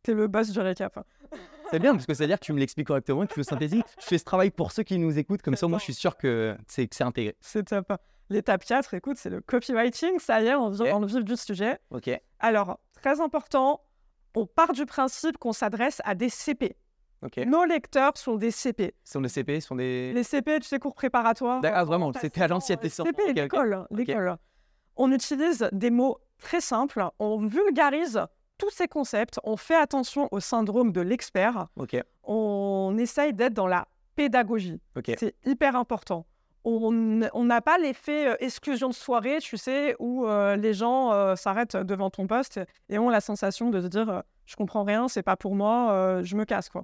[0.02, 0.98] t'es le boss du récap.
[1.70, 3.44] C'est bien parce que ça veut dire que tu me l'expliques correctement que tu le
[3.44, 3.82] synthétises.
[4.00, 6.16] Je fais ce travail pour ceux qui nous écoutent, comme ça moi je suis sûr
[6.16, 7.36] que c'est c'est intégré.
[7.40, 7.92] C'est top.
[8.30, 10.18] L'étape 4, écoute, c'est le copywriting.
[10.18, 10.90] Ça y est, on vient Ok.
[10.92, 11.78] dans le vif du sujet.
[11.90, 12.08] Ok.
[12.38, 13.82] Alors, très important,
[14.34, 16.76] on part du principe qu'on s'adresse à des CP.
[17.46, 18.94] Nos lecteurs sont des CP.
[19.04, 20.12] Ce sont des CP, sont des.
[20.12, 21.61] Les CP, tu sais, cours préparatoires.
[21.64, 23.06] Ah, vraiment, c'était à l'ancienne descente.
[23.06, 23.37] CP, Ok, ok.
[23.37, 23.87] l'école.
[23.90, 24.37] l'école.
[24.96, 28.20] On utilise des mots très simples, on vulgarise
[28.59, 31.68] tous ces concepts, on fait attention au syndrome de l'expert,
[32.24, 34.80] on essaye d'être dans la pédagogie.
[35.18, 36.26] C'est hyper important.
[36.64, 41.35] On n'a pas l'effet euh, exclusion de soirée, tu sais, où euh, les gens euh,
[41.35, 45.06] s'arrêtent devant ton poste et ont la sensation de se dire euh, je comprends rien,
[45.06, 46.82] c'est pas pour moi, euh, je me casse quoi.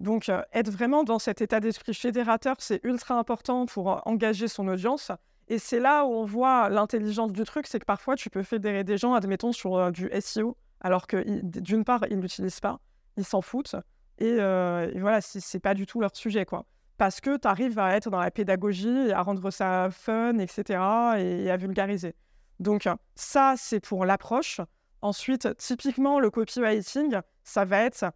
[0.00, 4.48] Donc euh, être vraiment dans cet état d'esprit fédérateur, c'est ultra important pour euh, engager
[4.48, 5.12] son audience.
[5.48, 8.82] Et c'est là où on voit l'intelligence du truc, c'est que parfois tu peux fédérer
[8.82, 12.80] des gens, admettons, sur du SEO, alors que d'une part, ils ne l'utilisent pas,
[13.18, 13.76] ils s'en foutent.
[14.18, 16.64] Et, et voilà, c'est pas du tout leur sujet, quoi.
[16.96, 20.80] Parce que tu arrives à être dans la pédagogie, et à rendre ça fun, etc.,
[21.18, 22.14] et, à vulgariser.
[22.60, 24.60] Donc ça, c'est pour l'approche.
[25.02, 28.06] Ensuite, typiquement, le copywriting, ça va être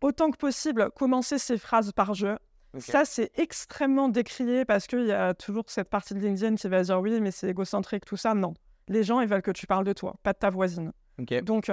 [0.00, 2.38] autant que possible commencer ses phrases par jeu.
[2.74, 2.80] Ok.
[2.80, 6.82] Ça, c'est extrêmement décrié parce qu'il y a toujours cette partie de LinkedIn qui va
[6.82, 8.32] dire oui, mais c'est égocentrique, tout ça.
[8.34, 8.54] Non.
[8.88, 10.92] Les gens, ils veulent que tu parles de toi, pas de ta voisine.
[11.42, 11.70] Donc,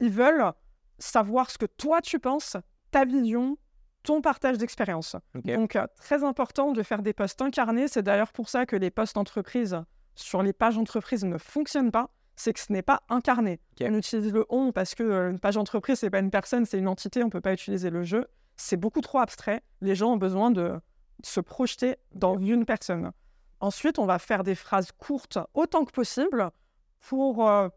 [0.00, 0.52] ils veulent
[0.98, 2.56] savoir ce que toi, tu penses,
[2.90, 3.56] ta vision,
[4.02, 5.16] ton partage d'expérience.
[5.34, 7.88] Donc, très important de faire des posts incarnés.
[7.88, 9.80] C'est d'ailleurs pour ça que les posts entreprises
[10.14, 12.10] sur les pages entreprises ne fonctionnent pas.
[12.36, 13.60] C'est que ce n'est pas incarné.
[13.80, 16.78] On utilise le on parce que euh, une page entreprise, c'est pas une personne, c'est
[16.78, 17.22] une entité.
[17.22, 18.26] On peut pas utiliser le jeu.
[18.56, 19.62] C'est beaucoup trop abstrait.
[19.80, 20.80] Les gens ont besoin de
[21.22, 23.12] se projeter dans une personne.
[23.60, 26.50] Ensuite, on va faire des phrases courtes autant que possible
[27.00, 27.68] pour euh,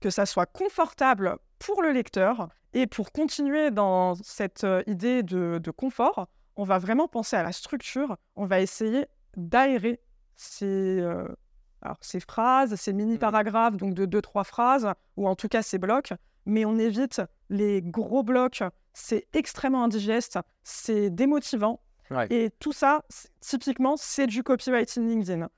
[0.00, 2.48] que ça soit confortable pour le lecteur.
[2.72, 7.42] Et pour continuer dans cette euh, idée de, de confort, on va vraiment penser à
[7.42, 8.16] la structure.
[8.34, 10.00] On va essayer d'aérer
[10.36, 11.26] ces, euh,
[11.82, 15.78] alors, ces phrases, ces mini-paragraphes, donc de deux, trois phrases, ou en tout cas ces
[15.78, 16.12] blocs.
[16.46, 18.62] Mais on évite les gros blocs.
[18.92, 21.80] C'est extrêmement indigeste, c'est démotivant.
[22.10, 22.26] Ouais.
[22.30, 23.02] Et tout ça,
[23.40, 25.48] typiquement, c'est du copywriting LinkedIn.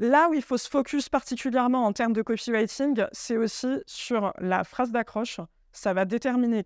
[0.00, 4.64] Là où il faut se focus particulièrement en termes de copywriting, c'est aussi sur la
[4.64, 5.40] phrase d'accroche.
[5.72, 6.64] Ça va déterminer,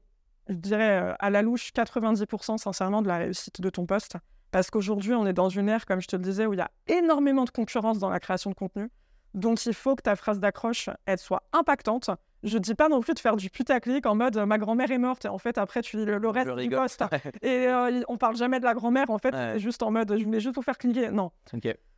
[0.49, 4.17] je dirais, euh, à la louche 90% sincèrement de la réussite de ton poste.
[4.51, 6.63] Parce qu'aujourd'hui, on est dans une ère, comme je te le disais, où il y
[6.63, 8.89] a énormément de concurrence dans la création de contenu.
[9.35, 12.11] Donc, il faut que ta phrase d'accroche, elle soit impactante.
[12.45, 15.25] Je dis pas non plus de faire du putaclic en mode ma grand-mère est morte
[15.25, 17.03] et en fait après tu lis le, le reste du poste
[17.43, 19.59] et euh, on parle jamais de la grand-mère en fait Ouais.
[19.59, 21.33] juste en mode je voulais juste vous faire cliquer non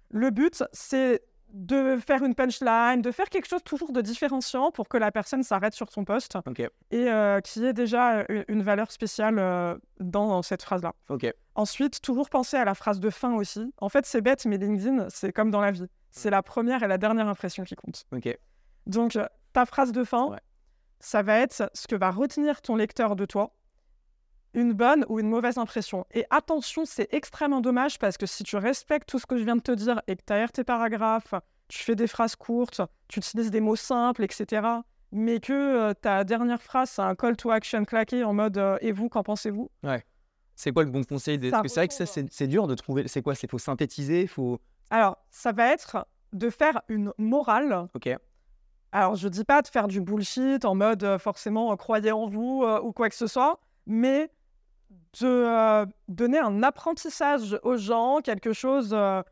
[0.09, 1.21] le but, c'est
[1.53, 5.43] de faire une punchline, de faire quelque chose toujours de différenciant pour que la personne
[5.43, 6.37] s'arrête sur son poste
[6.91, 10.93] et euh, qu'il y ait déjà euh, une valeur spéciale euh, dans cette phrase-là.
[11.55, 13.73] Ensuite, toujours penser à la phrase de fin aussi.
[13.79, 15.87] En fait, c'est bête, mais LinkedIn, c'est comme dans la vie.
[16.11, 18.05] C'est la première et la dernière impression qui comptent.
[18.13, 18.37] Ok.
[18.87, 20.39] Donc, euh, ta phrase de fin, Ouais.
[21.01, 23.53] ça va être ce que va retenir ton lecteur de toi,
[24.55, 26.07] une bonne ou une mauvaise impression.
[26.13, 29.57] Et attention, c'est extrêmement dommage parce que si tu respectes tout ce que je viens
[29.57, 31.35] de te dire et que tu aères tes paragraphes,
[31.69, 34.63] tu fais des phrases courtes, tu utilises des mots simples, etc.,
[35.13, 38.79] mais que euh, ta dernière phrase, c'est un call to action claqué en mode euh,
[38.81, 39.71] Et vous, qu'en pensez-vous?
[39.83, 40.05] Ouais.
[40.55, 43.09] C'est quoi le bon conseil Parce que c'est vrai que ça, c'est dur de trouver.
[43.09, 44.61] C'est quoi C'est faut synthétiser, faut.
[44.91, 47.89] Alors, ça va être de faire une morale.
[47.95, 48.11] Ok.
[48.93, 52.65] Alors, je dis pas de faire du bullshit en mode euh, forcément croyez en vous
[52.83, 54.31] ou quoi que ce soit, mais
[55.21, 59.23] de euh, donner un apprentissage aux gens, quelque chose euh,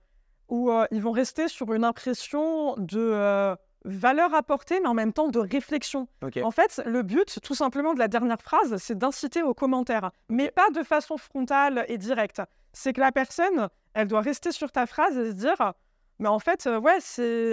[0.49, 5.29] où euh, ils vont rester sur une impression de valeur apportée, mais en même temps
[5.29, 6.09] de réflexion.
[6.43, 10.51] En fait, le but, tout simplement, de la dernière phrase, c'est d'inciter aux commentaires, mais
[10.51, 12.43] pas de façon frontale et directe.
[12.73, 15.73] C'est que la personne, elle doit rester sur ta phrase et se dire,
[16.19, 17.53] mais en fait, ouais, c'est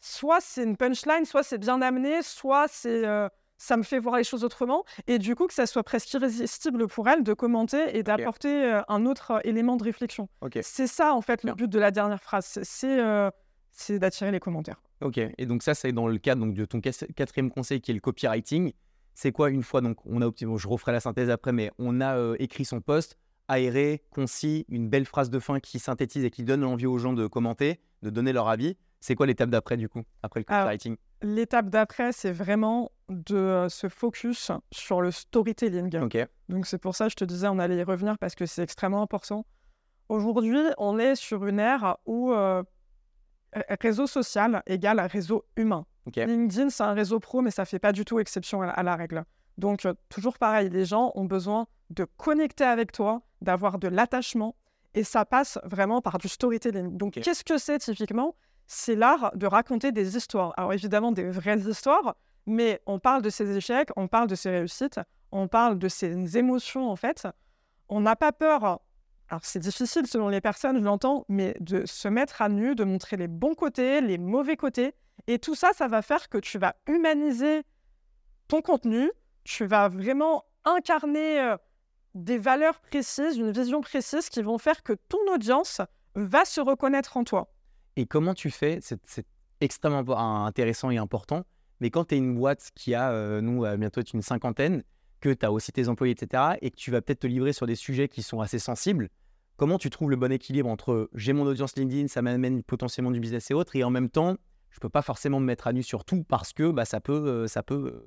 [0.00, 3.04] soit c'est une punchline, soit c'est bien amené, soit c'est
[3.58, 6.86] ça me fait voir les choses autrement, et du coup que ça soit presque irrésistible
[6.88, 10.28] pour elle de commenter et d'apporter euh, un autre euh, élément de réflexion.
[10.62, 13.30] C'est ça en fait le but de la dernière phrase, c'est- euh,
[13.70, 14.80] c'est d'attirer les commentaires.
[15.02, 15.18] Ok.
[15.18, 18.00] Et donc ça, c'est dans le cadre donc, de ton quatrième conseil qui est le
[18.00, 18.72] copywriting.
[19.14, 21.70] C'est quoi une fois donc on a opti- bon, je referai la synthèse après, mais
[21.78, 23.16] on a euh, écrit son post
[23.46, 27.12] aéré, concis, une belle phrase de fin qui synthétise et qui donne l'envie aux gens
[27.12, 28.76] de commenter, de donner leur avis.
[29.00, 30.96] C'est quoi l'étape d'après du coup après le copywriting?
[31.22, 35.90] L'étape d'après, c'est vraiment de euh, se focus sur le storytelling.
[36.48, 38.62] Donc c'est pour ça que je te disais, on allait y revenir parce que c'est
[38.62, 39.46] extrêmement important.
[40.08, 42.62] Aujourd'hui, on est sur une ère où euh,
[43.80, 45.86] réseau social égale réseau humain.
[46.16, 48.96] LinkedIn, c'est un réseau pro, mais ça fait pas du tout exception à, à la
[48.96, 49.24] règle.
[49.58, 54.54] Donc euh, toujours pareil, les gens ont besoin de connecter avec toi, d'avoir de l'attachement,
[54.94, 56.96] et ça passe vraiment par du storytelling.
[56.96, 58.36] Donc qu'est-ce que c'est typiquement?
[58.68, 60.52] C'est l'art de raconter des histoires.
[60.58, 64.50] Alors évidemment des vraies histoires, mais on parle de ses échecs, on parle de ses
[64.50, 65.00] réussites,
[65.32, 67.26] on parle de ses émotions en fait.
[67.88, 68.80] On n'a pas peur,
[69.30, 72.84] alors c'est difficile selon les personnes, je l'entends, mais de se mettre à nu, de
[72.84, 74.94] montrer les bons côtés, les mauvais côtés.
[75.26, 77.62] Et tout ça, ça va faire que tu vas humaniser
[78.48, 79.10] ton contenu,
[79.44, 81.56] tu vas vraiment incarner euh,
[82.14, 85.80] des valeurs précises, une vision précise qui vont faire que ton audience
[86.14, 87.50] va se reconnaître en toi.
[87.98, 89.26] Et comment tu fais C'est
[89.60, 91.44] extrêmement intéressant et important.
[91.80, 94.84] Mais quand tu es une boîte qui a, euh, nous, bientôt une cinquantaine,
[95.20, 97.66] que tu as aussi tes employés, etc., et que tu vas peut-être te livrer sur
[97.66, 99.08] des sujets qui sont assez sensibles,
[99.56, 103.18] comment tu trouves le bon équilibre entre j'ai mon audience LinkedIn, ça m'amène potentiellement du
[103.18, 104.36] business et autres, et en même temps,
[104.70, 107.12] je peux pas forcément me mettre à nu sur tout parce que bah, ça peut,
[107.12, 108.04] euh, ça peut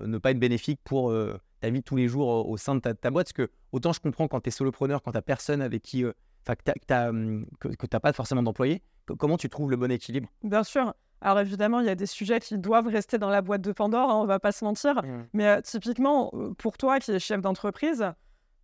[0.00, 2.74] euh, ne pas être bénéfique pour euh, ta vie de tous les jours au, sein
[2.74, 3.26] de ta, ta boîte.
[3.26, 6.12] Parce que autant je comprends quand tu es solopreneur, quand tu personne avec qui, euh,
[6.44, 10.28] que tu n'as pas forcément d'employés, co- comment tu trouves le bon équilibre?
[10.42, 10.94] Bien sûr.
[11.22, 14.10] Alors évidemment, il y a des sujets qui doivent rester dans la boîte de Pandore,
[14.10, 15.02] hein, on va pas se mentir.
[15.34, 18.10] Mais euh, typiquement, euh, pour toi qui es chef d'entreprise,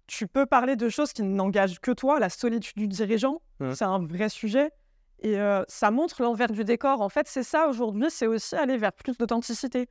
[0.07, 2.19] tu peux parler de choses qui n'engagent que toi.
[2.19, 3.75] La solitude du dirigeant, Mhm.
[3.75, 4.71] c'est un vrai sujet.
[5.21, 7.01] Et euh, ça montre l'envers du décor.
[7.03, 9.89] En fait, c'est ça aujourd'hui, c'est aussi aller vers plus d'authenticité.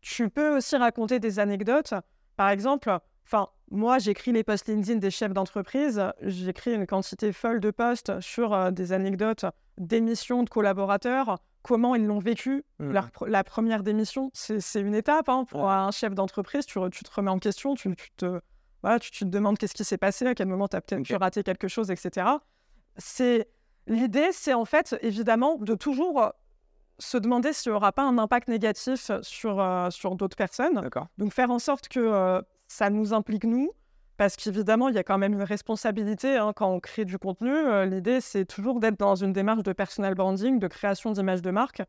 [0.00, 1.92] Tu peux aussi raconter des anecdotes.
[2.36, 2.96] Par exemple,
[3.30, 6.02] enfin, moi, j'écris les posts LinkedIn des chefs d'entreprise.
[6.22, 9.44] J'écris une quantité folle de posts sur euh, des anecdotes
[9.76, 14.30] d'émissions de collaborateurs, comment ils l'ont vécu, leur pr- la première démission.
[14.32, 15.66] C'est une étape hein, pour Ouais.
[15.70, 16.64] un chef d'entreprise.
[16.66, 18.40] Tu, tu te remets en question, tu, tu te,
[18.82, 21.00] voilà, tu, tu te demandes qu'est-ce qui s'est passé, à quel moment tu as peut-être
[21.00, 21.06] Ok.
[21.08, 22.26] pu rater quelque chose, etc.
[22.96, 23.48] C'est
[23.86, 26.28] L'idée, c'est en fait, évidemment, de toujours euh,
[26.98, 30.86] se demander s'il n'y aura pas un impact négatif sur, euh, sur d'autres personnes.
[31.16, 33.72] Donc faire en sorte que euh, ça nous implique nous,
[34.16, 37.50] parce qu'évidemment, il y a quand même une responsabilité hein, quand on crée du contenu.
[37.50, 41.50] Euh, L'idée, c'est toujours d'être dans une démarche de personal branding, de création d'image de
[41.50, 41.82] marque.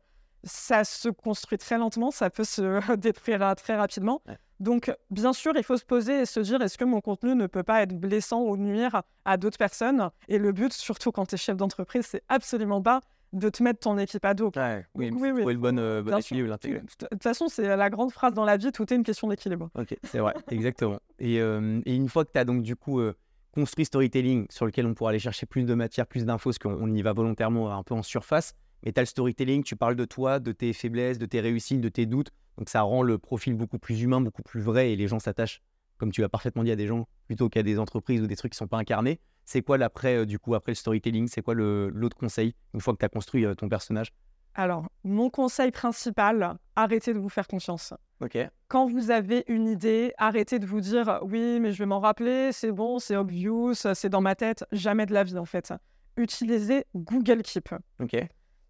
[0.44, 4.22] Ça se construit très lentement, ça peut se détruire très rapidement.
[4.26, 4.38] Ouais.
[4.60, 7.46] Donc, bien sûr, il faut se poser et se dire est-ce que mon contenu ne
[7.46, 10.10] peut pas être blessant ou nuire à d'autres personnes?
[10.28, 13.00] Et le but, surtout quand tu es chef d'entreprise, c'est absolument pas
[13.32, 14.50] de te mettre ton équipe à dos.
[14.56, 16.80] Ouais, oui, Donc, oui, oui, trouver le bon, euh, bon équilibre, l'intégrer.
[16.80, 19.70] De toute façon, c'est la grande phrase dans la vie, tout est une question d'équilibre.
[19.78, 20.98] Ok, c'est vrai, exactement.
[21.18, 23.14] Et, euh, et une fois que tu as donc du coup euh,
[23.52, 26.76] construit storytelling sur lequel on pourra aller chercher plus de matière, plus d'infos, parce qu'on
[26.80, 29.96] on y va volontairement un peu en surface, mais tu as le storytelling, tu parles
[29.96, 33.18] de toi, de tes faiblesses, de tes réussites, de tes doutes, donc ça rend le
[33.18, 35.62] profil beaucoup plus humain, beaucoup plus vrai, et les gens s'attachent,
[35.98, 38.52] comme tu as parfaitement dit, à des gens plutôt qu'à des entreprises ou des trucs
[38.52, 39.20] qui sont pas incarnés.
[39.44, 42.92] C'est quoi l'après, euh, du coup, après le storytelling C'est quoi l'autre conseil, une fois
[42.94, 44.12] que tu as construit euh, ton personnage?
[44.54, 47.94] Alors, mon conseil principal, arrêtez de vous faire confiance.
[48.20, 48.36] Ok.
[48.68, 52.50] Quand vous avez une idée, arrêtez de vous dire oui, mais je vais m'en rappeler,
[52.52, 54.64] c'est bon, c'est obvious, c'est dans ma tête.
[54.72, 55.72] Jamais de la vie en fait.
[56.16, 57.70] Utilisez Google Keep.
[58.00, 58.16] Ok.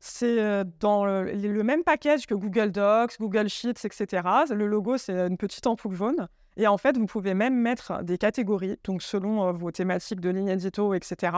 [0.00, 4.22] C'est euh, dans le, le même package que Google Docs, Google Sheets, etc.
[4.50, 6.28] Le logo, c'est une petite ampoule jaune.
[6.56, 10.30] Et en fait, vous pouvez même mettre des catégories, donc selon euh, vos thématiques de
[10.30, 11.36] ligne édito, etc.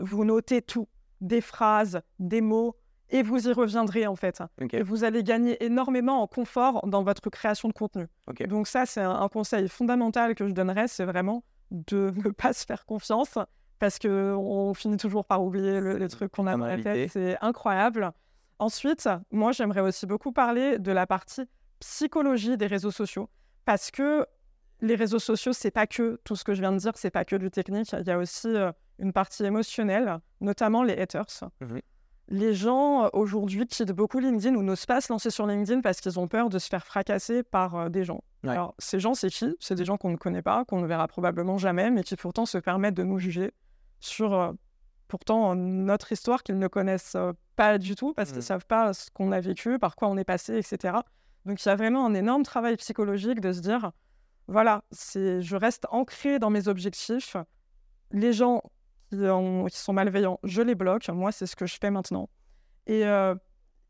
[0.00, 0.88] Vous notez tout,
[1.20, 2.76] des phrases, des mots,
[3.10, 4.42] et vous y reviendrez en fait.
[4.72, 8.06] Et vous allez gagner énormément en confort dans votre création de contenu.
[8.48, 12.52] Donc ça, c'est un, un conseil fondamental que je donnerais, c'est vraiment de ne pas
[12.52, 13.38] se faire confiance
[13.82, 17.10] parce qu'on finit toujours par oublier le, le truc qu'on a dans la tête.
[17.10, 18.12] C'est incroyable.
[18.60, 21.42] Ensuite, moi, j'aimerais aussi beaucoup parler de la partie
[21.80, 23.28] psychologie des réseaux sociaux
[23.64, 24.24] parce que
[24.82, 27.24] les réseaux sociaux, c'est pas que tout ce que je viens de dire, c'est pas
[27.24, 27.92] que du technique.
[27.92, 31.50] Il y a aussi euh, une partie émotionnelle, notamment les haters.
[31.60, 31.80] Mhm.
[32.28, 36.00] Les gens euh, aujourd'hui quittent beaucoup LinkedIn ou n'osent pas se lancer sur LinkedIn parce
[36.00, 38.22] qu'ils ont peur de se faire fracasser par euh, des gens.
[38.44, 38.50] Ouais.
[38.50, 39.56] Alors, ces gens, c'est qui?
[39.58, 42.46] C'est des gens qu'on ne connaît pas, qu'on ne verra probablement jamais, mais qui pourtant
[42.46, 43.50] se permettent de nous juger
[44.04, 44.52] sur euh,
[45.08, 48.92] pourtant notre histoire qu'ils ne connaissent euh, pas du tout parce qu'ils ne savent pas
[48.92, 50.98] ce qu'on a vécu, par quoi on est passé, etc.
[51.44, 53.92] Donc, il y a vraiment un énorme travail psychologique de se dire
[54.48, 57.36] voilà, je reste ancré dans mes objectifs.
[58.10, 58.62] Les gens
[59.10, 61.08] qui, ont- qui sont malveillants, je les bloque.
[61.08, 62.28] Moi, c'est ce que je fais maintenant.
[62.86, 63.34] Et euh,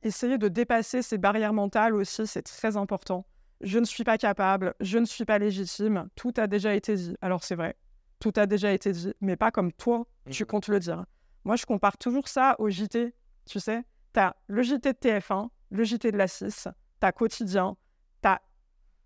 [0.03, 3.25] essayer de dépasser ces barrières mentales aussi, c'est très important.
[3.62, 7.16] Je ne suis pas capable, je ne suis pas légitime, tout a déjà été dit.
[7.22, 7.77] Alors c'est vrai,
[8.23, 10.47] tout a déjà été dit, mais pas comme toi, tu Mhm.
[10.47, 11.05] comptes le dire.
[11.45, 13.13] Moi, je compare toujours ça au JT,
[13.47, 13.83] tu sais.
[14.15, 16.69] Tu as le JT de TF1, le JT de la 6,
[17.01, 17.77] tu as quotidien,
[18.23, 18.41] tu as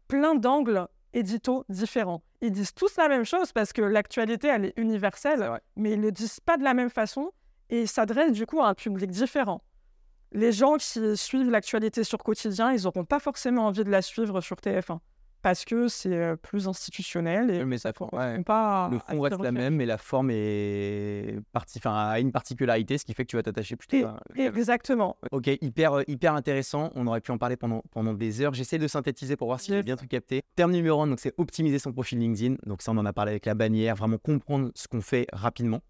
[0.07, 2.23] plein d'angles éditos différents.
[2.43, 6.05] Ils disent tous la même chose parce que l'actualité, elle est universelle, mais ils ne
[6.07, 7.33] le disent pas de la même façon
[7.71, 9.63] et ils s'adressent du coup à un public différent.
[10.33, 14.43] Les gens qui suivent l'actualité sur quotidien, ils n'auront pas forcément envie de la suivre
[14.43, 15.01] sur TF1
[15.47, 18.43] parce que c'est plus institutionnel et Mais ça, ouais.
[18.43, 22.99] pas Le fond reste la même, mais la forme est parti, enfin, a une particularité,
[22.99, 24.19] ce qui fait que tu vas t'attacher plutôt à.
[24.37, 25.17] Exactement.
[25.31, 26.91] Ok, hyper, hyper intéressant.
[26.97, 28.55] On aurait pu en parler pendant, pendant des heures.
[28.55, 30.43] J'essaie de synthétiser pour voir si j'ai bien tout capté.
[30.57, 32.57] Terme numéro un, donc c'est optimiser son profil LinkedIn.
[32.67, 33.95] Donc ça, on en a parlé avec la bannière.
[33.95, 35.81] Vraiment comprendre ce qu'on fait rapidement.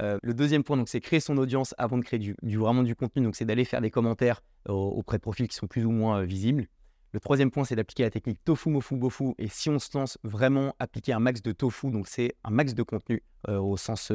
[0.00, 2.82] Euh, le deuxième point, donc c'est créer son audience avant de créer du, du- vraiment
[2.82, 3.22] du contenu.
[3.22, 4.40] Donc c'est d'aller faire des commentaires
[4.70, 6.68] euh, auprès de profils qui sont plus ou moins euh, visibles.
[7.14, 9.34] Le troisième point, c'est d'appliquer la technique tofu, mofu, bofu.
[9.38, 12.74] Et si on se lance vraiment, appliquer un max de tofu, donc c'est un max
[12.74, 14.10] de contenu euh, au, sens,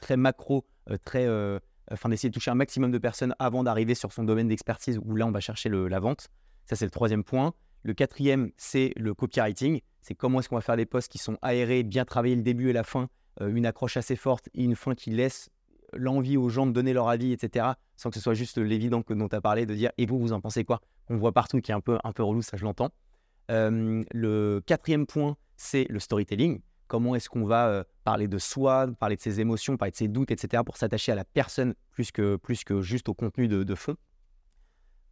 [0.00, 1.60] très macro, euh, très, euh,
[1.92, 5.14] enfin d'essayer de toucher un maximum de personnes avant d'arriver sur son domaine d'expertise où
[5.14, 6.26] là on va chercher la vente.
[6.64, 7.54] Ça c'est le troisième point.
[7.84, 9.80] Le quatrième c'est le copywriting.
[10.00, 12.70] C'est comment est-ce qu'on va faire des posts qui sont aérés, bien travailler le début
[12.70, 13.08] et la fin,
[13.40, 15.48] euh, une accroche assez forte et une fin qui laisse
[15.92, 17.66] l'envie aux gens de donner leur avis, etc.
[17.96, 20.32] Sans que ce soit juste l'évident dont tu as parlé de dire et vous vous
[20.32, 20.80] en pensez quoi?
[21.08, 22.90] On voit partout qui est un peu un peu relou, ça je l'entends.
[23.50, 26.60] Euh, le quatrième point c'est le storytelling.
[26.88, 30.08] Comment est-ce qu'on va euh, parler de soi, parler de ses émotions, parler de ses
[30.08, 30.62] doutes, etc.
[30.66, 33.96] pour s'attacher à la personne plus que, plus que juste au contenu de, de fond.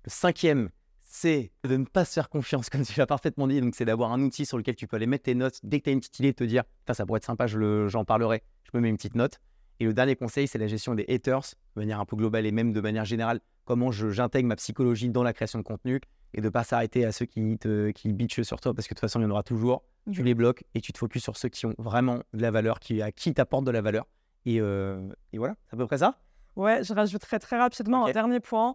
[0.05, 3.61] Le cinquième, c'est de ne pas se faire confiance, comme tu l'as parfaitement dit.
[3.61, 5.61] Donc, c'est d'avoir un outil sur lequel tu peux aller mettre tes notes.
[5.63, 8.43] Dès que tu as une petite idée, te dire, ça pourrait être sympa, j'en parlerai.
[8.65, 9.41] Je me mets une petite note.
[9.79, 12.53] Et le dernier conseil, c'est la gestion des haters, de manière un peu globale et
[12.53, 13.41] même de manière générale.
[13.71, 16.01] Comment j'intègre ma psychologie dans la création de contenu
[16.35, 18.95] et de ne pas s'arrêter à ceux qui, te, qui bitchent sur toi, parce que
[18.95, 19.85] de toute façon, il y en aura toujours.
[20.11, 22.81] Tu les bloques et tu te focuses sur ceux qui ont vraiment de la valeur,
[22.81, 24.09] qui, à qui t'apportent de la valeur.
[24.45, 26.19] Et, euh, et voilà, c'est à peu près ça.
[26.57, 28.75] Ouais, je rajouterais très rapidement un dernier point.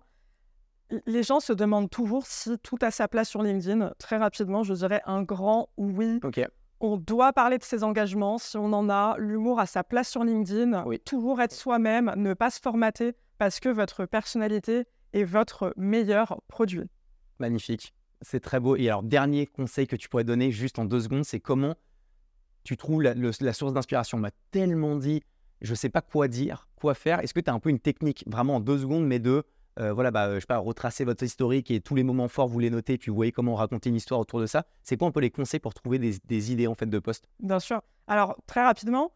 [1.05, 3.91] Les gens se demandent toujours si tout a sa place sur LinkedIn.
[3.97, 6.21] Très rapidement, je dirais un grand oui.
[6.23, 6.39] Ok.
[6.79, 9.17] On doit parler de ses engagements si on en a.
[9.17, 10.85] L'humour a sa place sur LinkedIn.
[10.85, 11.01] Oui.
[11.01, 16.89] Toujours être soi-même, ne pas se formater parce que votre personnalité est votre meilleur produit.
[17.39, 17.93] Magnifique.
[18.21, 18.75] C'est très beau.
[18.75, 21.75] Et alors, dernier conseil que tu pourrais donner juste en deux secondes, c'est comment
[22.63, 24.17] tu trouves la, le- la source d'inspiration.
[24.17, 25.21] On m'a tellement dit,
[25.61, 27.19] je ne sais pas quoi dire, quoi faire.
[27.19, 29.43] Est-ce que tu as un peu une technique, vraiment en deux secondes, mais de,
[29.79, 32.59] euh, voilà, bah, je sais pas, retracer votre historique et tous les moments forts, vous
[32.59, 34.65] les notez, puis vous voyez comment raconter une histoire autour de ça.
[34.81, 37.27] C'est quoi un peu les conseils pour trouver des, des idées en fait de poste?
[37.39, 37.81] Bien sûr.
[38.07, 39.11] Alors, très rapidement,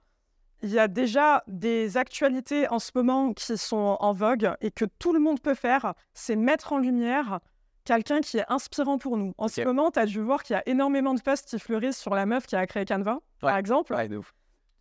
[0.62, 4.86] il y a déjà des actualités en ce moment qui sont en vogue et que
[4.86, 5.93] tout le monde peut faire.
[6.13, 7.39] C'est mettre en lumière
[7.86, 9.34] quelqu'un qui est inspirant pour nous.
[9.38, 11.98] En ce moment, tu as dû voir qu'il y a énormément de posts qui fleurissent
[11.98, 13.93] sur la meuf qui a créé Canva, par exemple.
[13.93, 14.34] Ouais, de ouf.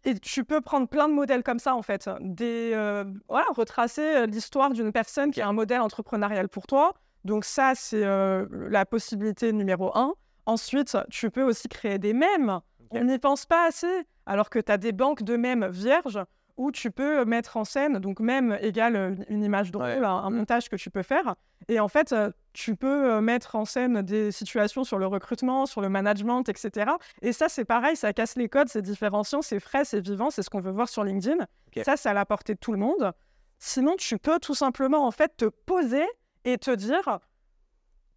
[0.05, 2.09] Et tu peux prendre plein de modèles comme ça, en fait.
[2.21, 6.95] Des, euh, voilà, retracer euh, l'histoire d'une personne qui est un modèle entrepreneurial pour toi.
[7.25, 10.15] Donc ça, c'est euh, la possibilité numéro un.
[10.47, 12.61] Ensuite, tu peux aussi créer des mèmes.
[12.91, 16.21] On n'y pense pas assez, alors que tu as des banques de mèmes vierges
[16.57, 20.05] où tu peux mettre en scène, donc mème égale euh, une image drôle, Ouais.
[20.05, 21.37] un, montage que tu peux faire.
[21.69, 25.67] Et en fait, euh, tu peux euh, mettre en scène des situations sur le recrutement,
[25.67, 26.91] sur le management, etc.
[27.23, 30.43] Et ça, c'est pareil, ça casse les codes, c'est différenciant, c'est frais, c'est vivant, c'est
[30.43, 31.37] ce qu'on veut voir sur LinkedIn.
[31.37, 31.85] Ok.
[31.85, 33.13] Ça, c'est à la portée de tout le monde.
[33.61, 36.05] Sinon, tu peux tout simplement en fait te poser
[36.45, 37.21] et te dire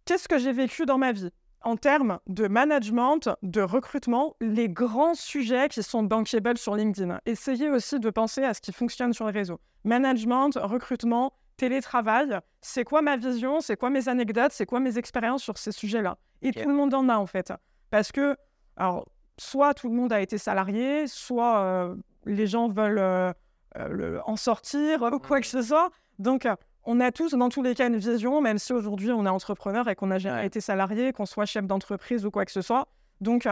[0.04, 1.30] qu'est-ce que j'ai vécu dans ma vie?
[1.64, 7.20] En termes de management, de recrutement, les grands sujets qui sont bankable sur LinkedIn.
[7.26, 9.60] Essayez aussi de penser à ce qui fonctionne sur les réseaux.
[9.84, 15.42] Management, recrutement, télétravail, c'est quoi ma vision, c'est quoi mes anecdotes, c'est quoi mes expériences
[15.42, 16.16] sur ces sujets-là?
[16.42, 17.52] Et tout le monde en a en fait.
[17.90, 18.36] Parce que,
[18.76, 19.06] alors,
[19.38, 21.94] soit tout le monde a été salarié, soit euh,
[22.24, 23.32] les gens veulent euh,
[23.76, 25.90] euh, en sortir ou quoi que ce soit.
[26.18, 26.48] Donc,
[26.84, 29.88] on a tous, dans tous les cas, une vision, même si aujourd'hui on est entrepreneur
[29.88, 32.88] et qu'on jamais été salarié, qu'on soit chef d'entreprise ou quoi que ce soit.
[33.20, 33.48] Donc,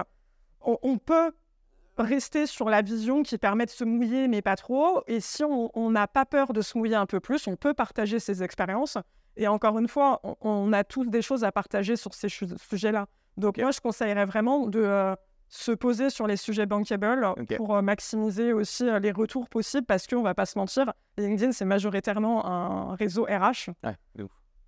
[0.62, 1.33] on, peut
[1.97, 5.03] rester sur la vision qui permet de se mouiller, mais pas trop.
[5.07, 8.18] Et si on n'a pas peur de se mouiller un peu plus, on peut partager
[8.18, 8.99] ses expériences.
[9.37, 13.07] Et encore une fois, on, a tous des choses à partager sur ces sujets-là.
[13.37, 15.14] Donc, moi, je conseillerais vraiment de, euh,
[15.51, 20.07] se poser sur les sujets bankable pour euh, maximiser aussi euh, les retours possibles parce
[20.07, 23.70] qu'on va pas se mentir, LinkedIn c'est majoritairement un réseau RH.
[23.84, 23.96] Ouais,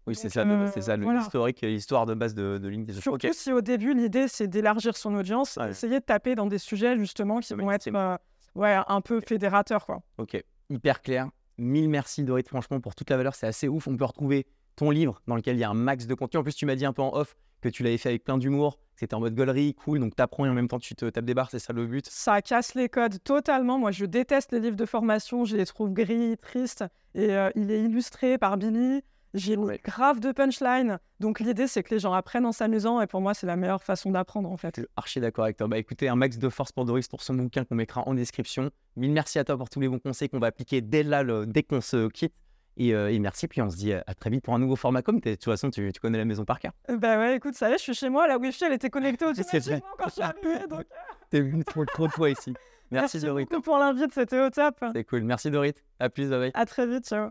[0.06, 3.00] Oui, c'est ça, c'est ça l'historique, l'histoire de base de, LinkedIn.
[3.00, 6.98] Surtout si au début l'idée c'est d'élargir son audience, essayer de taper dans des sujets
[6.98, 8.16] justement qui vont être euh,
[8.56, 9.86] ouais, un peu fédérateurs.
[9.86, 10.02] Quoi.
[10.18, 11.30] Ok, hyper clair.
[11.58, 13.86] Mille merci Dorit, franchement, pour toute la valeur, c'est assez ouf.
[13.86, 14.46] On peut retrouver
[14.76, 16.40] ton livre dans lequel il y a un max de contenu.
[16.40, 18.38] En plus, tu m'as dit un peu en off que tu l'avais fait avec plein
[18.38, 21.24] d'humour, c'était en mode gaulerie, cool, donc t'apprends et en même temps tu te tapes
[21.24, 22.06] des barres, c'est ça le but?
[22.08, 23.78] Ça casse les codes totalement.
[23.78, 27.70] Moi, je déteste les livres de formation, je les trouve gris, tristes, et euh, il
[27.70, 29.02] est illustré par Billy.
[29.34, 30.98] J'ai grave de punchline.
[31.18, 33.00] Donc l'idée, c'est que les gens apprennent en s'amusant.
[33.00, 34.78] Et pour moi, c'est la meilleure façon d'apprendre, en fait.
[34.96, 35.68] archi d'accord avec toi.
[35.68, 38.70] Bah écoutez, un max de force pour Doris pour son bouquin qu'on mettra en description.
[38.96, 41.62] Mille merci à toi pour tous les bons conseils qu'on va appliquer dès là, dès
[41.62, 42.34] qu'on se quitte.
[42.80, 45.20] Euh, et, merci, puis on se dit à très vite pour un nouveau format comme.
[45.20, 46.72] De toute façon, tu, connais la maison par cœur.
[46.90, 48.90] Euh, bah ouais, écoute, ça y est, je suis chez moi, la Wi-Fi, elle était
[48.90, 50.66] connectée automatiquement quand je suis arrivé.
[50.68, 50.84] Donc...
[51.30, 52.54] T'es venu trop, trop de fois ici.
[52.90, 53.44] Merci, Merci Dorit.
[53.46, 54.84] beaucoup pour l'invite, c'était au top.
[54.92, 55.22] C'est cool.
[55.22, 55.74] Merci Dorit.
[55.98, 56.50] À plus, bye.
[56.52, 57.30] À très vite, ciao.